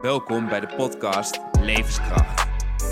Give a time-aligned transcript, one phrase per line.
[0.00, 2.46] Welkom bij de podcast Levenskracht.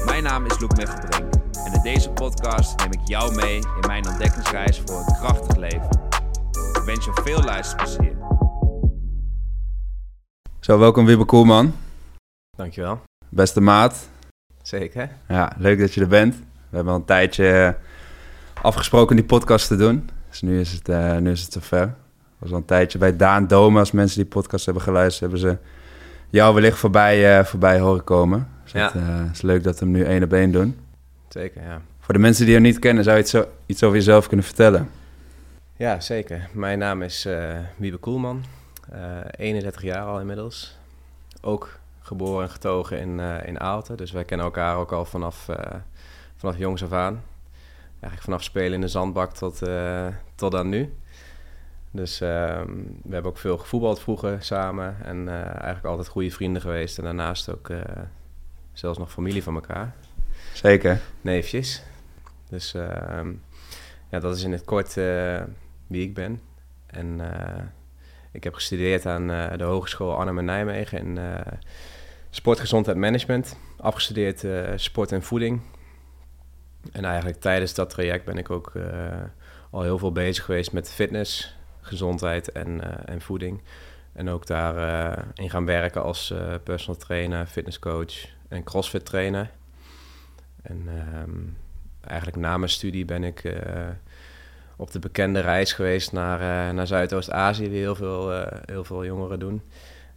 [0.04, 1.34] Mijn naam is Loek Mechtelbrink
[1.66, 5.88] en in deze podcast neem ik jou mee in mijn ontdekkingsreis voor een krachtig leven.
[6.50, 8.16] Ik wens je veel luisterplezier.
[10.60, 11.74] Zo, welkom Wibbe Koelman,
[12.56, 13.00] Dankjewel.
[13.28, 14.08] beste maat.
[14.62, 15.10] Zeker.
[15.28, 16.34] Ja, leuk dat je er bent.
[16.70, 17.76] We hebben al een tijdje
[18.62, 20.10] afgesproken die podcast te doen.
[20.30, 21.80] Dus nu is het, eh nu is het zover.
[21.80, 21.96] Het
[22.38, 23.78] was al een tijdje bij Daan Dome.
[23.78, 25.58] Als mensen die podcast hebben geluisterd, hebben ze
[26.30, 28.48] jou wellicht voorbij, eh, voorbij horen komen.
[28.62, 28.84] Dus Ja.
[28.84, 30.78] het eh, is leuk dat we hem nu één op één doen.
[31.28, 31.80] Zeker, ja.
[32.00, 34.46] Voor de mensen die je niet kennen, zou je iets, zo, iets over jezelf kunnen
[34.46, 34.90] vertellen?
[35.76, 36.48] Ja, zeker.
[36.52, 38.44] Mijn naam is eh Wiebe Koelman.
[38.92, 39.00] eh
[39.36, 40.76] 31 jaar al inmiddels.
[41.40, 43.96] Ook geboren en getogen in, eh in Aalten.
[43.96, 45.46] Dus wij kennen elkaar ook al vanaf,
[46.36, 47.22] vanaf jongs af aan.
[47.90, 50.92] Eigenlijk vanaf spelen in de zandbak tot, eh, tot aan nu.
[51.90, 54.96] Dus ehm, we hebben ook veel gevoetbald vroeger samen.
[55.04, 56.98] En eh, eigenlijk altijd goede vrienden geweest.
[56.98, 57.80] En daarnaast ook eh,
[58.72, 59.94] zelfs nog familie van elkaar.
[60.54, 61.00] Zeker.
[61.20, 61.82] neefjes.
[62.48, 63.32] Dus ehm,
[64.10, 65.42] ja, dat is in het kort eh,
[65.86, 66.40] wie ik ben.
[66.86, 67.20] En
[68.32, 71.18] ik heb gestudeerd aan de Hogeschool Arnhem en Nijmegen in
[72.30, 73.56] sportgezondheid management.
[73.76, 74.44] Afgestudeerd
[74.80, 75.60] sport en voeding.
[76.92, 78.72] En eigenlijk tijdens dat traject ben ik ook
[79.70, 81.57] al heel veel bezig geweest met fitness,
[81.88, 83.62] gezondheid en, eh, en voeding.
[84.12, 88.14] En ook daarin in gaan werken als eh, personal trainer, fitnesscoach
[88.48, 89.50] en crossfit trainer.
[90.62, 91.40] En ehm,
[92.00, 93.88] eigenlijk na mijn studie ben ik eh,
[94.78, 99.04] op de bekende reis geweest naar, eh, naar Zuidoost-Azië, die heel veel, eh, heel veel
[99.04, 99.62] jongeren doen.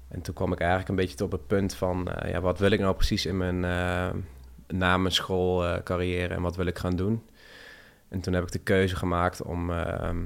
[0.08, 2.72] En toen kwam ik eigenlijk een beetje tot het punt van, eh, ja, wat wil
[2.72, 4.10] ik nou precies in mijn, eh
[4.68, 7.24] na mijn schoolcarrière en wat wil ik gaan doen?
[8.10, 10.18] En toen heb ik de keuze gemaakt om ehm,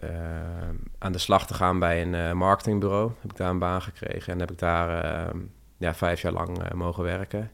[0.00, 3.12] ehm, aan de slag te gaan bij een eh, marketingbureau.
[3.20, 5.38] Heb ik daar een baan gekregen en heb ik daar ehm,
[5.76, 7.50] ja, vijf jaar lang eh, mogen werken.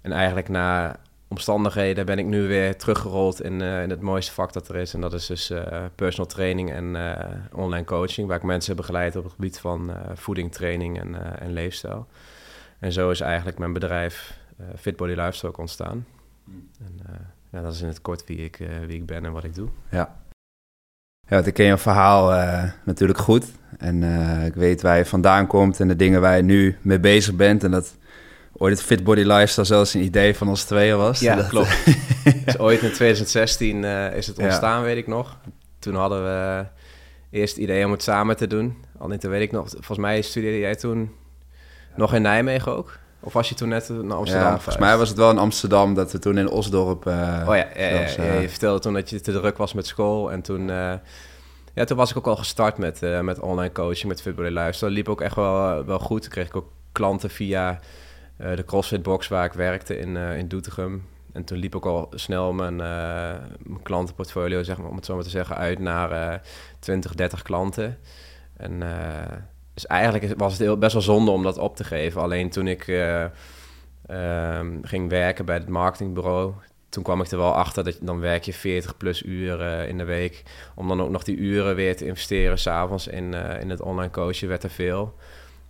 [0.00, 0.96] En eigenlijk na
[1.28, 4.94] omstandigheden ben ik nu weer teruggerold in, eh, in het mooiste vak dat er is.
[4.94, 8.28] En dat is dus eh, personal training en eh, online coaching.
[8.28, 12.06] Waar ik mensen begeleid op het gebied van eh, voeding, training en, eh, en leefstijl.
[12.78, 16.06] En zo is eigenlijk mijn bedrijf eh Fit Body Lifestyle ontstaan.
[16.78, 17.14] En eh,
[17.50, 19.54] ja, dat is in het kort wie ik, eh, wie ik ben en wat ik
[19.54, 19.68] doe.
[19.90, 20.16] Ja.
[21.28, 23.44] Ja, ik ken je verhaal eh, natuurlijk goed.
[23.78, 27.00] En eh, ik weet waar je vandaan komt en de dingen waar je nu mee
[27.00, 27.64] bezig bent.
[27.64, 27.96] En dat
[28.52, 31.20] ooit het Fit Body Lifestyle zelfs een idee van ons tweeën was.
[31.20, 31.84] Ja, Dat- klopt.
[32.44, 34.44] Dus ooit in 2016 eh, is het Ja.
[34.44, 35.36] ontstaan, weet ik nog.
[35.78, 36.64] Toen hadden we
[37.30, 38.76] eerst het idee om het samen te doen.
[38.98, 41.10] Alleen toen weet ik nog, volgens mij studeerde jij toen
[41.96, 42.98] nog in Nijmegen ook?
[43.24, 44.46] Of was je toen net naar Amsterdam?
[44.46, 47.06] ja, volgens mij was het wel in Amsterdam dat we toen in Osdorp...
[47.06, 49.56] eh, Oh ja, ja, ja, zelfs, ja, eh, je vertelde toen dat je te druk
[49.56, 50.32] was met school.
[50.32, 50.92] En toen, eh,
[51.74, 54.88] ja, toen was ik ook al gestart met, met online coaching, met Fit Body Lifestyle.
[54.88, 56.22] Dat liep ook echt wel, wel goed.
[56.22, 57.80] Toen kreeg ik ook klanten via
[58.36, 61.06] de CrossFit Box waar ik werkte in, in Doetinchem.
[61.32, 65.24] En toen liep ook al snel mijn, mijn klantenportfolio, zeg maar, om het zo maar
[65.24, 66.38] te zeggen, uit naar eh
[66.78, 67.98] 20, 30 klanten.
[68.56, 68.82] En
[69.74, 72.20] dus eigenlijk was het best wel zonde om dat op te geven.
[72.20, 73.24] Alleen toen ik eh,
[74.06, 76.52] ehm, ging werken bij het marketingbureau,
[76.88, 80.04] toen kwam ik er wel achter dat dan werk je 40 plus uren in de
[80.04, 80.42] week.
[80.74, 84.10] Om dan ook nog die uren weer te investeren s'avonds in, eh, in het online
[84.10, 85.14] coachen werd er veel.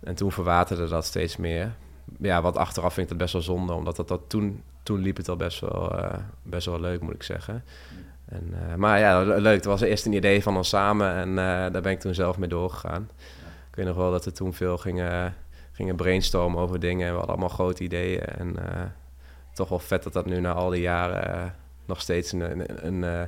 [0.03, 1.71] En toen verwaterde dat steeds meer.
[2.19, 5.17] Ja, wat achteraf vind ik dat best wel zonde, omdat dat, dat toen, toen liep
[5.17, 7.63] het al best wel, eh, best wel leuk, moet ik zeggen.
[8.25, 9.55] En, eh, maar ja, le- leuk.
[9.55, 11.35] Het was eerst een idee van ons samen en eh,
[11.71, 13.09] daar ben ik toen zelf mee doorgegaan.
[13.75, 15.35] Ik weet nog wel dat we toen veel gingen,
[15.71, 17.07] gingen brainstormen over dingen.
[17.07, 18.81] We hadden allemaal grote ideeën en eh,
[19.53, 21.43] toch wel vet dat dat nu na al die jaren eh,
[21.85, 23.27] nog steeds een, een, een, eh,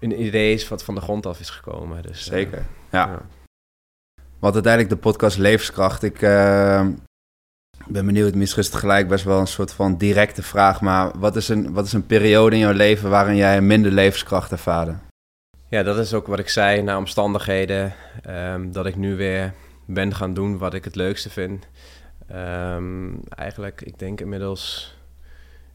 [0.00, 2.02] een idee is wat van de grond af is gekomen.
[2.02, 3.22] Dus, Zeker, ja.
[4.38, 6.02] Want uiteindelijk de podcast Levenskracht.
[6.02, 10.80] Ik ben benieuwd, misschien is het gelijk best wel een soort van directe vraag.
[10.80, 14.52] Maar wat is een, wat is een periode in jouw leven waarin jij minder levenskracht
[14.52, 14.94] ervaarde?
[15.70, 19.54] Ja, dat is ook wat ik zei, na omstandigheden, ehm, dat ik nu weer
[19.86, 21.66] ben gaan doen wat ik het leukste vind.
[22.26, 24.94] Ehm, eigenlijk, ik denk inmiddels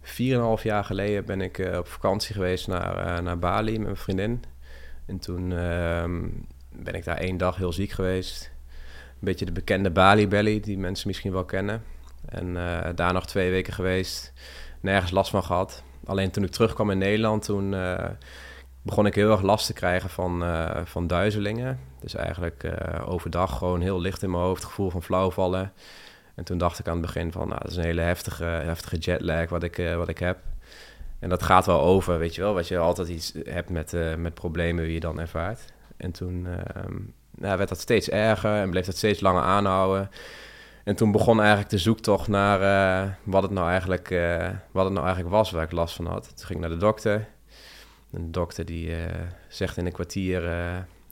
[0.02, 3.96] 4,5 jaar geleden ben ik eh, op vakantie geweest naar, eh, naar Bali met mijn
[3.96, 4.44] vriendin.
[5.06, 6.22] En toen ehm,
[6.72, 8.52] ben ik daar één dag heel ziek geweest.
[9.10, 11.84] Een beetje de bekende Bali Belly, die mensen misschien wel kennen.
[12.30, 14.34] En eh, daar nog twee weken geweest,
[14.80, 15.84] nergens last van gehad.
[16.06, 17.76] Alleen toen ik terugkwam in Nederland, toen
[18.86, 21.80] begon ik heel erg last te krijgen van, eh, van duizelingen.
[22.00, 25.74] Dus eigenlijk eh, overdag gewoon heel licht in mijn hoofd, gevoel van flauwvallen.
[26.36, 28.98] En toen dacht ik aan het begin van, nou, dat is een hele heftige, heftige
[28.98, 30.38] jetlag wat ik, eh, wat ik heb.
[31.20, 34.34] En dat gaat wel over, weet je wel, wat je altijd iets hebt met, met
[34.34, 35.66] problemen die je dan ervaart.
[35.98, 36.96] En toen ehm,
[37.32, 40.10] nou, werd dat steeds erger en bleef dat steeds langer aanhouden.
[40.84, 44.10] En toen begon eigenlijk de zoektocht naar wat, het nou eigenlijk,
[44.72, 46.24] wat het nou eigenlijk was waar ik last van had.
[46.24, 47.28] Toen ging ik naar de dokter.
[48.16, 49.06] Een dokter die uh,
[49.48, 50.44] zegt in een kwartier,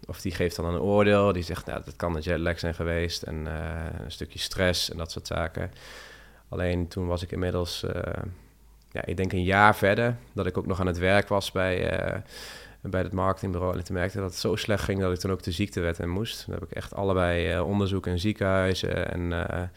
[0.07, 1.33] of die geeft dan een oordeel.
[1.33, 3.45] Die zegt, nou, dat kan een jetlag zijn geweest en
[4.03, 5.71] een stukje stress en dat soort zaken.
[6.49, 7.85] Alleen toen was ik inmiddels,
[8.91, 12.23] ja, ik denk een jaar verder, dat ik ook nog aan het werk was bij
[12.81, 13.77] bij het marketingbureau.
[13.77, 16.09] En toen merkte dat het zo slecht ging dat ik toen ook de ziektewet in
[16.09, 16.45] moest.
[16.45, 19.71] Toen heb ik echt allebei onderzoek in ziekenhuizen en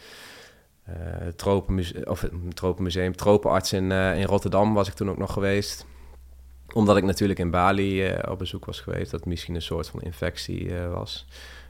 [1.36, 5.86] tropenmuseum, of het tropenmuseum, tropenarts in, in Rotterdam was ik toen ook nog geweest.
[6.72, 10.74] Omdat ik natuurlijk in Bali op bezoek was geweest, dat misschien een soort van infectie
[10.74, 11.26] was.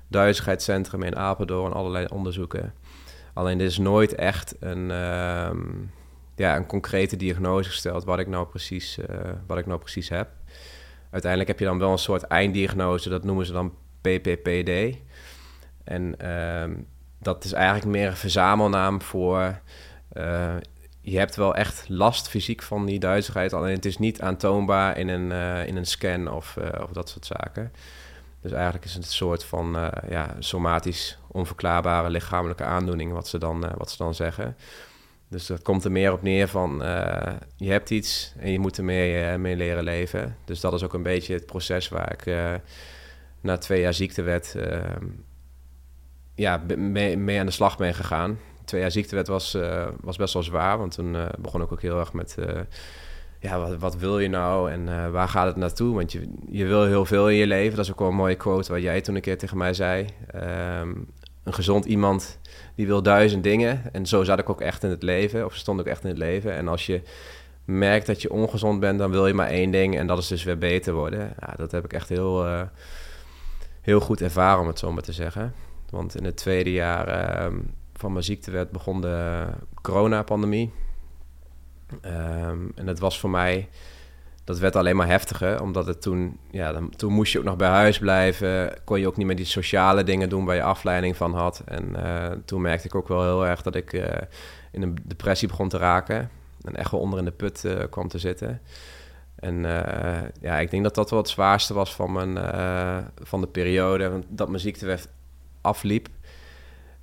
[0.08, 2.74] Duizigheidscentrum in Apeldoorn, allerlei onderzoeken.
[3.34, 5.60] Alleen er is nooit echt een, ehm,
[6.36, 8.98] ja, een concrete diagnose gesteld wat ik nou precies,
[9.46, 10.28] wat ik nou precies heb
[11.16, 14.96] uiteindelijk heb je dan wel een soort einddiagnose, dat noemen ze dan PPPD.
[15.84, 16.74] En ehm,
[17.18, 19.60] dat is eigenlijk meer een verzamelnaam voor.
[21.08, 25.08] Je hebt wel echt last fysiek van die duizigheid, alleen het is niet aantoonbaar in
[25.08, 27.72] een, uh, in een scan of, uh, of dat soort zaken.
[28.40, 33.72] Dus eigenlijk is het een soort van ja, somatisch onverklaarbare lichamelijke aandoening, wat ze dan,
[33.76, 34.56] wat ze dan zeggen.
[35.28, 36.78] Dus dat komt er meer op neer van
[37.56, 40.36] je hebt iets en je moet ermee mee leren leven.
[40.44, 42.24] Dus dat is ook een beetje het proces waar ik
[43.40, 45.04] na twee jaar ziektewet ehm,
[46.34, 48.38] ja, mee, mee, aan de slag ben gegaan.
[48.66, 49.56] Twee jaar ziektewet was,
[50.00, 52.36] was best wel zwaar, want toen begon ik ook heel erg met
[53.40, 55.94] ja, wat, wat, wil je nou en waar gaat het naartoe?
[55.94, 57.76] Want je, je wil heel veel in je leven.
[57.76, 60.06] Dat is ook wel een mooie quote wat jij toen een keer tegen mij zei.
[60.80, 61.08] Um,
[61.42, 62.38] een gezond iemand
[62.74, 63.82] die wil duizend dingen.
[63.92, 66.18] En zo zat ik ook echt in het leven, of stond ook echt in het
[66.18, 66.52] leven.
[66.52, 67.02] En als je
[67.64, 69.98] merkt dat je ongezond bent, dan wil je maar één ding.
[69.98, 71.34] En dat is dus weer beter worden.
[71.40, 72.66] Ja, dat heb ik echt heel,
[73.80, 75.54] heel goed ervaren, om het zo maar te zeggen.
[75.90, 77.58] Want in het tweede jaar uh,
[77.98, 79.46] van mijn ziektewet begon de
[79.82, 80.72] coronapandemie.
[82.04, 83.68] Um, en dat was voor mij
[84.46, 87.68] dat werd alleen maar heftiger, omdat het toen, ja, toen moest je ook nog bij
[87.68, 88.72] huis blijven.
[88.84, 91.62] Kon je ook niet meer die sociale dingen doen waar je afleiding van had.
[91.64, 94.04] En uh, toen merkte ik ook wel heel erg dat ik uh,
[94.72, 96.30] in een depressie begon te raken.
[96.62, 98.60] En echt wel onder in de put uh, kwam te zitten.
[99.36, 99.60] En
[100.40, 102.38] ja, ik denk dat dat wel het zwaarste was van, mijn,
[103.22, 104.22] van de periode.
[104.28, 104.98] Dat mijn ziekte
[105.60, 106.08] afliep.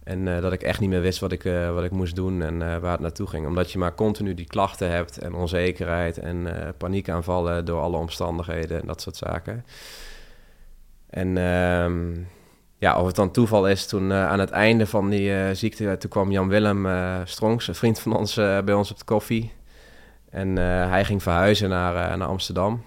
[0.03, 2.41] En uh, dat ik echt niet meer wist wat ik, uh, wat ik moest doen
[2.41, 3.47] en uh, waar het naartoe ging.
[3.47, 6.47] Omdat je maar continu die klachten hebt en onzekerheid en
[6.77, 9.65] paniekaanvallen door alle omstandigheden en dat soort zaken.
[11.09, 12.11] En ehm,
[12.77, 16.31] ja, of het dan toeval is, toen aan het einde van die ziekte, toen kwam
[16.31, 16.87] Jan-Willem
[17.25, 19.51] Strongs, een vriend van ons, bij ons op de koffie.
[20.29, 22.83] En hij ging verhuizen naar, naar Amsterdam.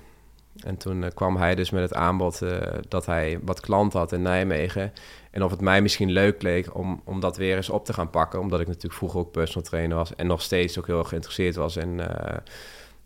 [0.65, 2.43] En toen kwam hij dus met het aanbod
[2.89, 4.93] dat hij wat klanten had in Nijmegen.
[5.37, 8.11] En of het mij misschien leuk leek om, om dat weer eens op te gaan
[8.11, 8.41] pakken.
[8.41, 10.15] Omdat ik natuurlijk vroeger ook personal trainer was.
[10.15, 12.07] En nog steeds ook heel erg geïnteresseerd was in uh,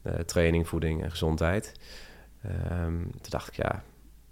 [0.03, 1.73] uh, training, voeding en gezondheid.
[2.73, 3.83] Um, toen dacht ik, ja,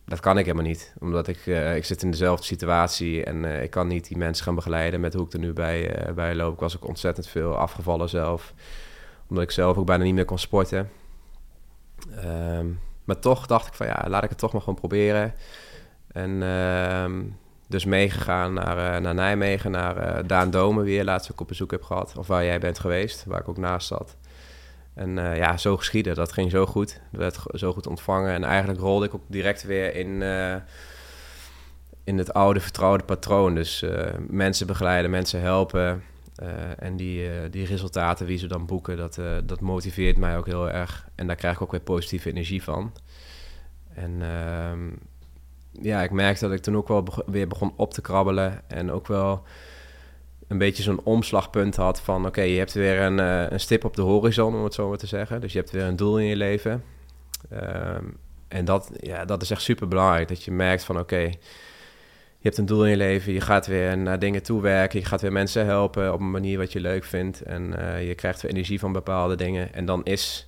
[0.05, 0.95] dat kan ik helemaal niet.
[0.99, 4.55] Omdat ik, uh, ik zit in dezelfde situatie en ik kan niet die mensen gaan
[4.55, 6.53] begeleiden met hoe ik er nu bij, bij loop.
[6.53, 8.55] Ik was ook ontzettend veel afgevallen zelf.
[9.29, 10.91] Omdat ik zelf ook bijna niet meer kon sporten.
[12.25, 15.35] Um, maar toch dacht ik van ja, laat ik het toch maar gewoon proberen.
[16.13, 17.23] En ehm,
[17.69, 21.71] dus meegegaan naar, uh, naar Nijmegen, naar uh, Daan Domen weer, laatst ook op bezoek
[21.71, 22.15] heb gehad.
[22.19, 24.17] Of waar jij bent geweest, waar ik ook naast zat.
[24.95, 26.15] En uh, ja, zo geschieden.
[26.15, 27.01] Dat ging zo goed.
[27.11, 28.33] Dat werd zo goed ontvangen.
[28.33, 30.23] En eigenlijk rolde ik ook direct weer in,
[32.05, 33.55] in het oude vertrouwde patroon.
[33.55, 33.85] Dus
[34.29, 36.03] mensen begeleiden, mensen helpen.
[36.79, 41.09] en die, die resultaten die ze dan boeken, dat, dat motiveert mij ook heel erg.
[41.15, 42.93] En daar krijg ik ook weer positieve energie van.
[43.95, 44.89] En ehm,
[45.83, 48.63] ja, ik merkte dat ik toen ook wel weer begon op te krabbelen.
[48.67, 49.43] En ook wel
[50.49, 52.27] een beetje zo'n omslagpunt had van...
[52.27, 54.99] oké, je hebt weer een, uh, een stip op de horizon, om het zo maar
[54.99, 55.41] te zeggen.
[55.41, 56.85] Dus je hebt weer een doel in je leven.
[57.53, 58.17] Um,
[58.49, 60.29] en dat, ja, dat is echt super belangrijk.
[60.29, 63.33] Dat je merkt van oké, je hebt een doel in je leven.
[63.33, 64.99] Je gaat weer naar dingen toewerken.
[64.99, 67.43] Je gaat weer mensen helpen op een manier wat je leuk vindt.
[67.43, 69.75] En uh, je krijgt weer energie van bepaalde dingen.
[69.75, 70.47] En dan is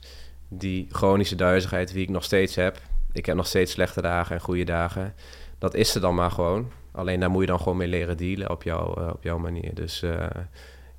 [0.49, 2.81] die chronische duizigheid, die ik nog steeds heb
[3.13, 5.15] ik heb nog steeds slechte dagen en goede dagen.
[5.59, 6.71] Dat is er dan maar gewoon.
[6.93, 9.75] Alleen daar moet je dan gewoon mee leren dealen op, jou, uh, op jouw manier.
[9.75, 10.27] Dus uh,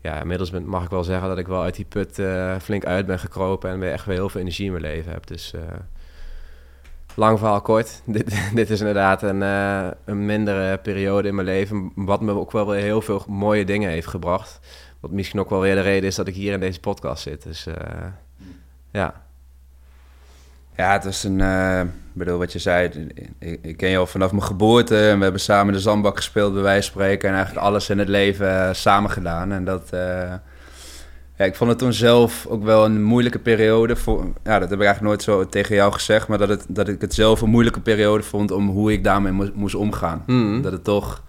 [0.01, 3.05] ja, inmiddels mag ik wel zeggen dat ik wel uit die put uh, flink uit
[3.05, 5.27] ben gekropen en weer echt weer heel veel energie in mijn leven heb.
[5.27, 5.53] Dus
[7.15, 8.01] lang verhaal kort.
[8.05, 9.41] dit, dit is inderdaad een,
[10.05, 11.91] een mindere periode in mijn leven.
[11.95, 14.59] Wat me ook wel weer heel veel mooie dingen heeft gebracht.
[14.99, 17.43] Wat misschien ook wel weer de reden is dat ik hier in deze podcast zit.
[17.43, 17.67] Dus
[18.91, 19.23] ja.
[20.75, 21.41] Ja, het was een...
[22.13, 23.07] Bedoel, wat je zei,
[23.39, 25.09] ik, ken je al vanaf mijn geboorte.
[25.09, 27.29] En we hebben samen de zandbak gespeeld, bij wijze van spreken.
[27.29, 29.51] En eigenlijk alles in het leven uh, samen gedaan.
[29.51, 29.89] En dat...
[29.93, 30.33] Uh,
[31.37, 33.95] ja, ik vond het toen zelf ook wel een moeilijke periode.
[33.95, 36.27] Voor, ja, dat heb ik eigenlijk nooit zo tegen jou gezegd.
[36.27, 39.51] Maar dat, het, dat ik het zelf een moeilijke periode vond om hoe ik daarmee
[39.53, 40.23] moest omgaan.
[40.25, 40.61] Mm.
[40.61, 41.23] Dat het toch...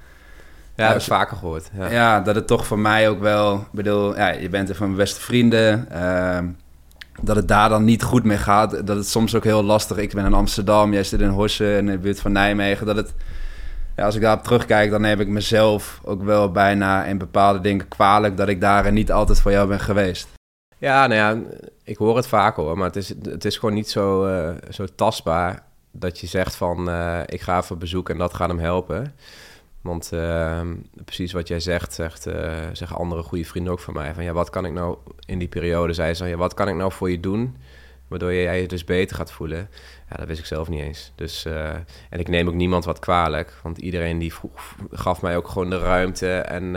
[0.76, 1.70] Ja, dat is vaker gehoord.
[1.78, 1.90] Ja.
[1.90, 2.20] ja.
[2.20, 3.56] dat het toch voor mij ook wel...
[3.56, 5.88] Ik bedoel, ja, je bent een van mijn beste vrienden.
[5.92, 6.38] Uh,
[7.20, 8.86] dat het daar dan niet goed mee gaat.
[8.86, 9.96] Dat het soms ook heel lastig...
[9.96, 12.86] Ik ben in Amsterdam, jij zit in Horsen in de buurt van Nijmegen.
[12.86, 13.14] Dat het...
[13.96, 17.88] Ja, als ik daarop terugkijk, dan heb ik mezelf ook wel bijna in bepaalde dingen
[17.88, 18.36] kwalijk...
[18.36, 20.28] dat ik daar niet altijd voor jou ben geweest.
[20.78, 22.76] Ja, nou ja, ik hoor het vaak hoor.
[22.76, 26.88] Maar het is, het is gewoon niet zo, uh, zo tastbaar dat je zegt van...
[26.88, 29.14] Uh, ik ga even bezoeken en dat gaat hem helpen.
[29.82, 30.60] Want uh,
[31.04, 32.34] precies wat jij zegt, zegt uh,
[32.72, 34.14] zeggen andere goede vrienden ook van mij.
[34.14, 34.96] Van ja, wat kan ik nou
[35.26, 37.56] in die periode, zei ze, ja, wat kan ik nou voor je doen?
[38.08, 39.68] Waardoor jij je dus beter gaat voelen.
[40.10, 41.12] Ja, dat wist ik zelf niet eens.
[41.14, 41.70] Dus, uh,
[42.10, 43.54] en ik neem ook niemand wat kwalijk.
[43.62, 46.72] Want iedereen die vroeg, gaf mij ook gewoon de ruimte en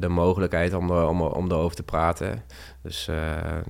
[0.00, 2.42] de mogelijkheid om, om, om erover te praten.
[2.88, 3.08] Dus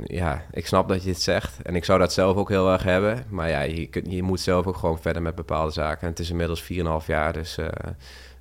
[0.04, 1.62] ja, ik snap dat je het zegt.
[1.62, 3.25] En ik zou dat zelf ook heel erg hebben.
[3.28, 6.02] Maar ja, je, kunt, je moet zelf ook gewoon verder met bepaalde zaken.
[6.02, 7.66] En het is inmiddels 4,5 jaar, dus uh,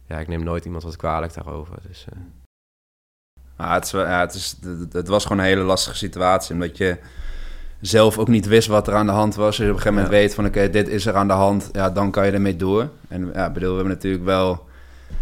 [0.07, 1.77] ja, ik neem nooit iemand wat kwalijk daarover.
[1.87, 2.19] Dus, uh.
[3.55, 4.59] ah, het, is, ja, het, is,
[4.91, 6.97] het, was gewoon een hele lastige situatie, omdat je
[7.81, 9.45] zelf ook niet wist wat er aan de hand was.
[9.45, 10.19] Als je op een gegeven moment ja.
[10.19, 12.55] weet van, oké, okay, dit is er aan de hand, ja, dan kan je ermee
[12.55, 12.89] door.
[13.07, 14.65] En ja, bedoel, we hebben natuurlijk wel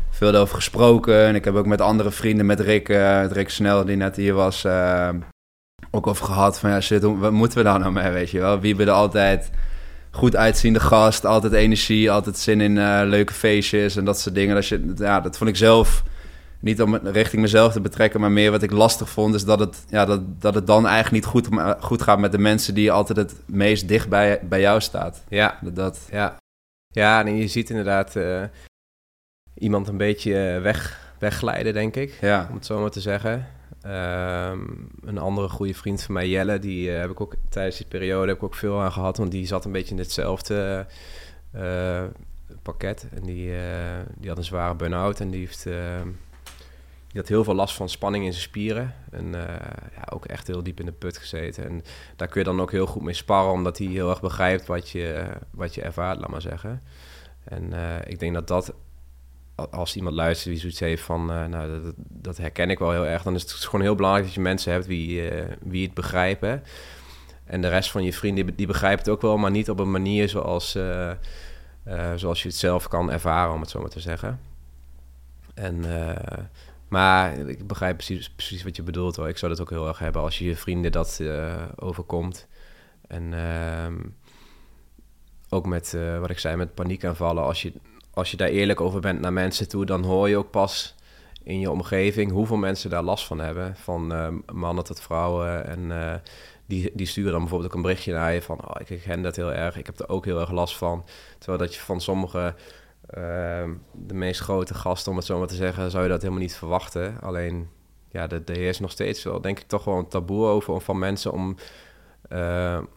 [0.09, 1.25] veel over gesproken.
[1.25, 4.33] En ik heb ook met andere vrienden, met Rick, uh, Rick Snel, die net hier
[4.33, 4.65] was
[5.95, 8.59] ook over gehad van ja, shit, wat moeten we daar nou mee, weet je wel?
[8.59, 9.49] Wie er altijd
[10.11, 14.55] goed uitziende gast, altijd energie, altijd zin in uh, leuke feestjes en dat soort dingen.
[14.55, 16.03] Dat, je, ja, dat vond ik zelf
[16.59, 19.59] niet om het richting mezelf te betrekken, maar meer wat ik lastig vond, is dat
[19.59, 21.47] het, ja, dat, dat het dan eigenlijk niet goed,
[21.79, 25.23] goed gaat met de mensen die altijd het meest dicht bij, bij jou staat.
[25.29, 26.37] Ja, dat, ja.
[26.87, 28.43] ja en je ziet inderdaad uh,
[29.53, 32.47] iemand een beetje weg, wegglijden, denk ik, ja.
[32.49, 33.47] om het zo maar te zeggen.
[33.85, 37.85] Um, een andere goede vriend van mij, Jelle, die uh, heb ik ook tijdens die
[37.85, 40.85] periode heb ik ook veel aan gehad, want die zat een beetje in hetzelfde
[41.55, 42.03] uh,
[42.61, 43.07] pakket.
[43.13, 43.59] En die, uh,
[44.17, 46.07] die had een zware burn-out en die heeft ehm,
[47.07, 48.93] die had heel veel last van spanning in zijn spieren.
[49.11, 49.31] En
[49.95, 51.65] ja, ook echt heel diep in de put gezeten.
[51.65, 51.83] En
[52.15, 54.89] daar kun je dan ook heel goed mee sparren, omdat hij heel erg begrijpt wat
[54.89, 56.81] je, wat je ervaart, laat maar zeggen.
[57.43, 57.73] En
[58.07, 58.73] ik denk dat dat
[59.55, 63.05] als iemand luistert die zoiets heeft van, uh, nou, dat, dat, herken ik wel heel
[63.05, 65.93] erg, dan is het gewoon heel belangrijk dat je mensen hebt wie, uh, wie het
[65.93, 66.63] begrijpen.
[67.43, 69.91] En de rest van je vrienden, die, begrijpt het ook wel, maar niet op een
[69.91, 71.11] manier zoals, uh,
[72.15, 74.39] zoals je het zelf kan ervaren, om het zo maar te zeggen.
[75.53, 75.83] En,
[76.87, 79.27] maar ik begrijp precies, precies wat je bedoelt hoor.
[79.27, 81.21] Ik zou dat ook heel erg hebben als je je vrienden dat
[81.75, 82.47] overkomt.
[83.07, 83.95] En ehm,
[85.49, 87.73] ook met, wat ik zei, met paniekaanvallen, als je
[88.15, 90.95] als je daar eerlijk over bent naar mensen toe, dan hoor je ook pas
[91.43, 93.75] in je omgeving hoeveel mensen daar last van hebben.
[93.75, 95.65] Van uh, mannen tot vrouwen.
[95.65, 96.13] En uh,
[96.65, 98.67] die, die sturen dan bijvoorbeeld ook een berichtje naar je van...
[98.67, 101.05] Oh, ik herken dat heel erg, ik heb er ook heel erg last van.
[101.37, 102.55] Terwijl dat je van sommige,
[103.17, 105.91] uh, de meest grote gasten, om het zo maar te zeggen...
[105.91, 107.21] zou je dat helemaal niet verwachten.
[107.21, 107.69] Alleen,
[108.11, 111.31] ja, er heerst nog steeds wel, denk ik, toch wel een taboe over van mensen...
[111.31, 111.55] om,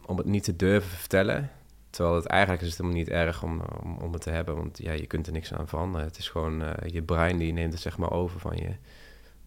[0.05, 1.51] om het niet te durven vertellen.
[1.89, 4.77] Terwijl het eigenlijk is het helemaal niet erg om, om, om, het te hebben, want
[4.77, 6.07] ja, je kunt er niks aan veranderen.
[6.07, 8.69] Het is gewoon uh, je brein die neemt het zeg maar over van je.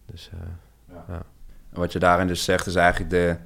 [0.05, 0.39] Dus, uh,
[0.89, 1.05] ja.
[1.07, 1.23] ja.
[1.69, 3.37] En wat je daarin dus zegt is eigenlijk de,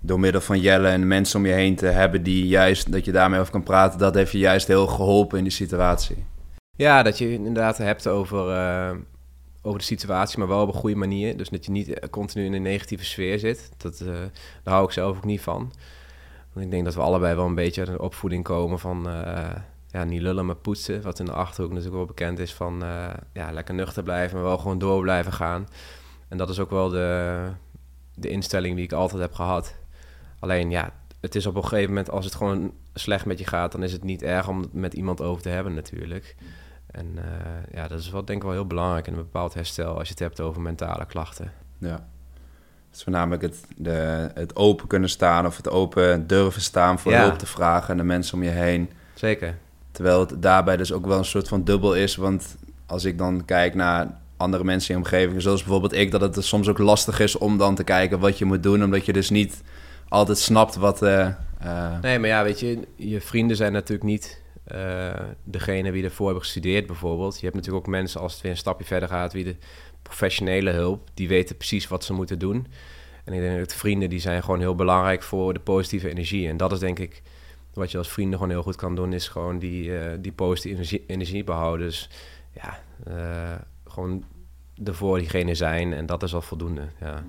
[0.00, 3.12] door middel van Jelle en mensen om je heen te hebben die juist, dat je
[3.12, 6.24] daarmee over kan praten, dat heeft je juist heel geholpen in die situatie.
[6.76, 8.96] Ja, dat je inderdaad hebt over, uh,
[9.62, 11.36] over de situatie, maar wel op een goede manier.
[11.36, 13.70] Dus dat je niet continu in een negatieve sfeer zit.
[13.76, 13.98] Dat,
[14.62, 15.72] daar hou ik zelf ook niet van.
[16.54, 19.08] Ik denk dat we allebei wel een beetje uit een opvoeding komen van...
[19.08, 19.50] Uh,
[19.86, 21.02] ja, niet lullen, maar poetsen.
[21.02, 22.84] Wat in de Achterhoek natuurlijk wel bekend is van...
[22.84, 25.68] Uh, ja, lekker nuchter blijven, maar wel gewoon door blijven gaan.
[26.28, 27.48] En dat is ook wel de,
[28.14, 29.76] de instelling die ik altijd heb gehad.
[30.38, 32.10] Alleen ja, het is op een gegeven moment...
[32.10, 33.72] als het gewoon slecht met je gaat...
[33.72, 36.36] dan is het niet erg om het met iemand over te hebben natuurlijk.
[36.86, 37.22] En uh,
[37.72, 39.06] ja, dat is wel denk ik wel heel belangrijk...
[39.06, 41.52] in een bepaald herstel als je het hebt over mentale klachten.
[41.78, 42.08] Ja.
[42.90, 47.12] Het is voornamelijk het, de, het open kunnen staan of het open durven staan voor
[47.12, 48.90] hulp te vragen en de mensen om je heen.
[49.14, 49.54] Zeker.
[49.90, 52.16] Terwijl het daarbij dus ook wel een soort van dubbel is.
[52.16, 52.56] Want
[52.86, 56.34] als ik dan kijk naar andere mensen in je omgeving, zoals bijvoorbeeld ik, dat het
[56.34, 59.12] dus soms ook lastig is om dan te kijken wat je moet doen, omdat je
[59.12, 59.62] dus niet
[60.08, 61.02] altijd snapt wat.
[61.02, 61.28] Uh,
[61.64, 62.00] uh...
[62.00, 64.42] Nee, maar ja, weet je, je vrienden zijn natuurlijk niet
[64.74, 65.10] uh,
[65.44, 67.34] degene wie ervoor hebben gestudeerd, bijvoorbeeld.
[67.34, 69.56] Je hebt natuurlijk ook mensen, als het weer een stapje verder gaat, wie de
[70.10, 71.08] professionele hulp.
[71.14, 72.66] Die weten precies wat ze moeten doen.
[73.24, 76.48] En ik denk dat vrienden die zijn gewoon heel belangrijk voor de positieve energie.
[76.48, 77.22] En dat is denk ik
[77.74, 80.76] wat je als vrienden gewoon heel goed kan doen, is gewoon die, uh, die positieve
[80.76, 81.86] energie, energie, behouden.
[81.86, 82.10] Dus
[82.52, 84.24] ja, uh, gewoon
[84.84, 86.82] ervoor diegene zijn en dat is al voldoende.
[87.00, 87.24] Ja.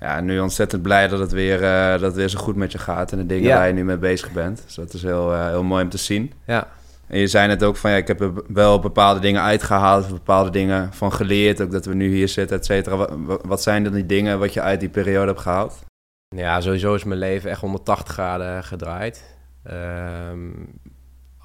[0.00, 2.78] Ja, nu ontzettend blij dat het, weer, uh, dat het weer zo goed met je
[2.78, 4.62] gaat en de dingen waar je nu mee bezig bent.
[4.64, 6.32] Dus dat is heel, heel mooi om te zien.
[6.46, 6.68] Ja.
[7.12, 10.50] En je zei net ook van ja, ik heb er wel bepaalde dingen uitgehaald, bepaalde
[10.50, 11.60] dingen van geleerd.
[11.60, 13.16] Ook dat we nu hier zitten, et cetera.
[13.42, 15.84] Wat, zijn dan die dingen wat je uit die periode hebt gehaald?
[16.28, 19.36] Ja, sowieso is mijn leven echt 180 graden gedraaid.
[19.70, 20.80] Um,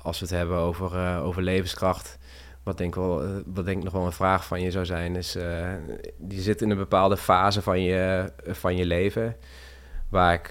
[0.01, 2.17] als we het hebben over, uh, over levenskracht,
[2.63, 5.15] wat denk, wel, uh, wat denk ik nog wel een vraag van je zou zijn,
[5.15, 5.43] is uh,
[6.27, 9.35] je zit in een bepaalde fase van je, van je leven.
[10.09, 10.49] Waar ik,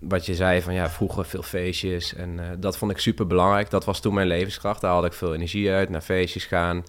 [0.00, 3.70] wat je zei van ja, vroeger veel feestjes en dat vond ik super belangrijk.
[3.70, 4.80] Dat was toen mijn levenskracht.
[4.80, 6.84] Daar had ik veel energie uit, naar feestjes gaan,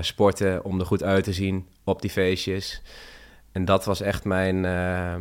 [0.00, 2.82] sporten om er goed uit te zien op die feestjes.
[3.56, 5.14] En dat was echt mijn, uh,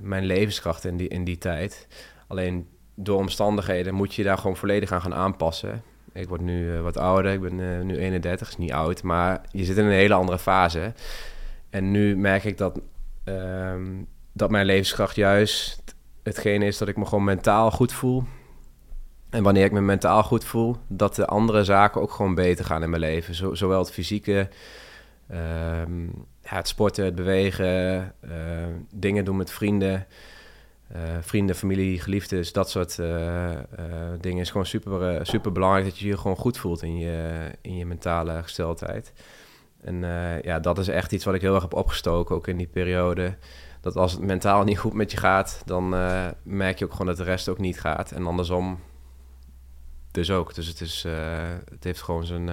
[0.00, 1.86] mijn levenskracht in die, in die tijd.
[2.26, 5.82] Alleen door omstandigheden moet je daar gewoon volledig aan gaan aanpassen.
[6.12, 9.76] Ik word nu wat ouder, ik ben nu 31, is niet oud, maar je zit
[9.76, 10.92] in een hele andere fase.
[11.70, 12.80] En nu merk ik dat,
[13.24, 14.02] ehm,
[14.38, 18.24] dat mijn levenskracht juist hetgene is dat ik me gewoon mentaal goed voel.
[19.30, 22.82] En wanneer ik me mentaal goed voel, dat de andere zaken ook gewoon beter gaan
[22.82, 23.34] in mijn leven.
[23.34, 24.48] Zo, zowel het fysieke,
[25.28, 26.06] ehm,
[26.42, 28.30] het sporten, het bewegen, uh,
[28.90, 30.06] dingen doen met vrienden,
[30.92, 33.50] uh, vrienden, familie, geliefdes, dat soort uh,
[34.20, 37.76] dingen is gewoon super, super belangrijk dat je je gewoon goed voelt in je, in
[37.76, 39.12] je mentale gesteldheid.
[39.80, 40.00] En
[40.42, 43.36] ja, dat is echt iets wat ik heel erg heb opgestoken, ook in die periode.
[43.80, 45.88] Dat als het mentaal niet goed met je gaat, dan
[46.42, 48.12] merk je ook gewoon dat de rest ook niet gaat.
[48.12, 48.80] En andersom
[50.10, 50.54] dus ook.
[50.54, 51.06] Dus het, is,
[51.70, 52.48] het heeft gewoon zijn,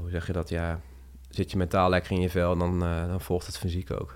[0.00, 0.80] hoe zeg je dat, ja
[1.30, 4.14] zit je mentaal lekker in je vel, dan, uh, dan volgt het fysiek ook.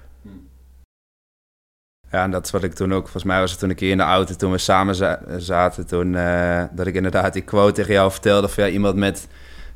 [2.10, 3.90] Ja, en dat is wat ik toen ook, volgens mij was het toen een keer
[3.90, 4.94] in de auto, toen we samen
[5.42, 6.12] zaten, toen
[6.72, 9.28] dat ik inderdaad die quote tegen jou vertelde van ja, iemand met,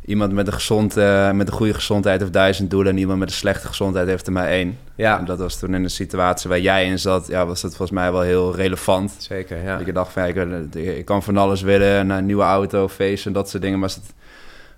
[0.06, 3.28] iemand met, een gezond, uh, met een goede gezondheid heeft duizend doelen en iemand met
[3.28, 4.78] een slechte gezondheid heeft er maar één.
[4.94, 5.18] Ja.
[5.18, 7.99] En dat was toen in een situatie waar jij in zat, ja, was dat volgens
[7.99, 9.16] mij wel heel relevant.
[9.19, 9.78] Zeker, ja.
[9.78, 13.26] Dat ik dacht van ja, ik, ik kan van alles willen, een nieuwe auto, feest
[13.26, 14.14] en dat soort dingen, maar als het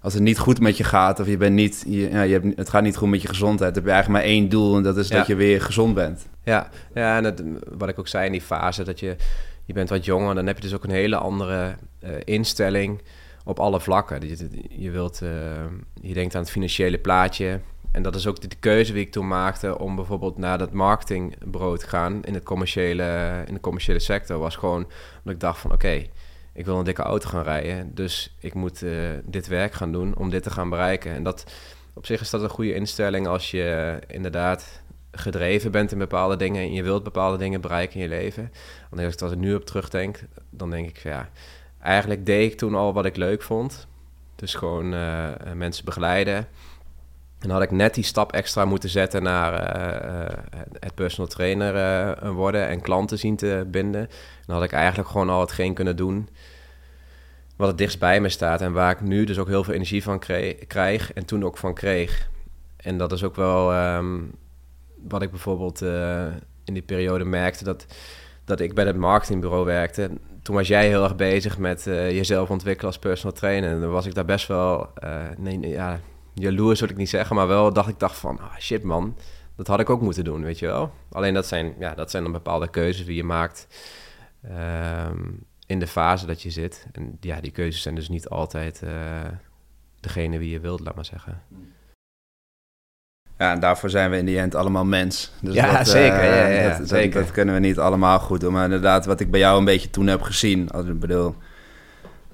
[0.01, 2.57] als het niet goed met je gaat of je bent niet, je, ja, je hebt,
[2.57, 4.83] het gaat niet goed met je gezondheid, dan heb je eigenlijk maar één doel en
[4.83, 6.27] dat is dat je weer gezond bent.
[6.45, 9.17] Ja, ja en wat ik ook zei in die fase, dat je,
[9.65, 13.01] je bent wat jonger, dan heb je dus ook een hele andere uh, instelling
[13.49, 14.29] op alle vlakken.
[14.29, 15.31] Je, je, wilt, uh,
[16.01, 17.61] je denkt aan het financiële plaatje.
[17.93, 20.73] En dat is ook de, de, keuze die ik toen maakte om bijvoorbeeld naar dat
[20.73, 24.39] marketingbureau te gaan in, het commerciële, in de commerciële sector.
[24.39, 24.87] Was gewoon
[25.19, 26.05] omdat ik dacht van oké,
[26.53, 27.95] ik wil een dikke auto gaan rijden.
[27.95, 28.93] Dus ik moet uh,
[29.25, 31.13] dit werk gaan doen om dit te gaan bereiken.
[31.13, 31.45] En dat
[31.95, 34.83] op zich is dat een goede instelling als je inderdaad
[35.13, 38.53] gedreven bent in bepaalde dingen en je wilt bepaalde dingen bereiken in je leven.
[38.91, 41.29] Want als ik er nu op terugdenk, dan denk ik van ja,
[41.89, 43.87] eigenlijk deed ik toen al wat ik leuk vond.
[44.35, 46.47] Dus gewoon uh, mensen begeleiden.
[47.39, 50.39] En had ik net die stap extra moeten zetten naar uh,
[50.81, 54.09] het personal trainer worden en klanten zien te binden.
[54.47, 56.29] Dan had ik eigenlijk gewoon al hetgeen kunnen doen
[57.57, 60.03] wat het dichtst bij me staat en waar ik nu dus ook heel veel energie
[60.03, 60.19] van
[60.67, 62.29] krijg en toen ook van kreeg.
[62.77, 64.33] En dat is ook wel um,
[65.09, 65.83] wat ik bijvoorbeeld
[66.65, 67.87] in die periode merkte dat,
[68.45, 70.11] dat ik bij het marketingbureau werkte.
[70.49, 73.71] Toen was jij heel erg bezig met uh, jezelf ontwikkelen als personal trainer.
[73.71, 76.01] En dan was ik daar best wel, uh, nee, ja,
[76.35, 79.17] jaloers wil ik niet zeggen, maar wel dacht ik dacht van, ah, shit man,
[79.57, 80.93] dat had ik ook moeten doen, weet je wel.
[81.11, 83.67] Alleen dat zijn, ja, dat zijn dan bepaalde keuzes die je maakt.
[85.07, 86.87] Um, in de fase dat je zit.
[86.93, 88.91] En ja, die keuzes zijn dus niet altijd uh,
[90.01, 91.43] degene wie je wilt, laat maar zeggen.
[93.39, 95.33] Ja, en daarvoor zijn we in die end allemaal mens.
[95.41, 96.23] Dus ja, dat, zeker.
[96.23, 97.21] Uh, ja, ja, dat, zeker.
[97.21, 98.53] Dat, kunnen we niet allemaal goed doen.
[98.53, 100.71] Maar inderdaad, wat ik bij jou een beetje toen heb gezien...
[100.71, 101.35] Als ik bedoel,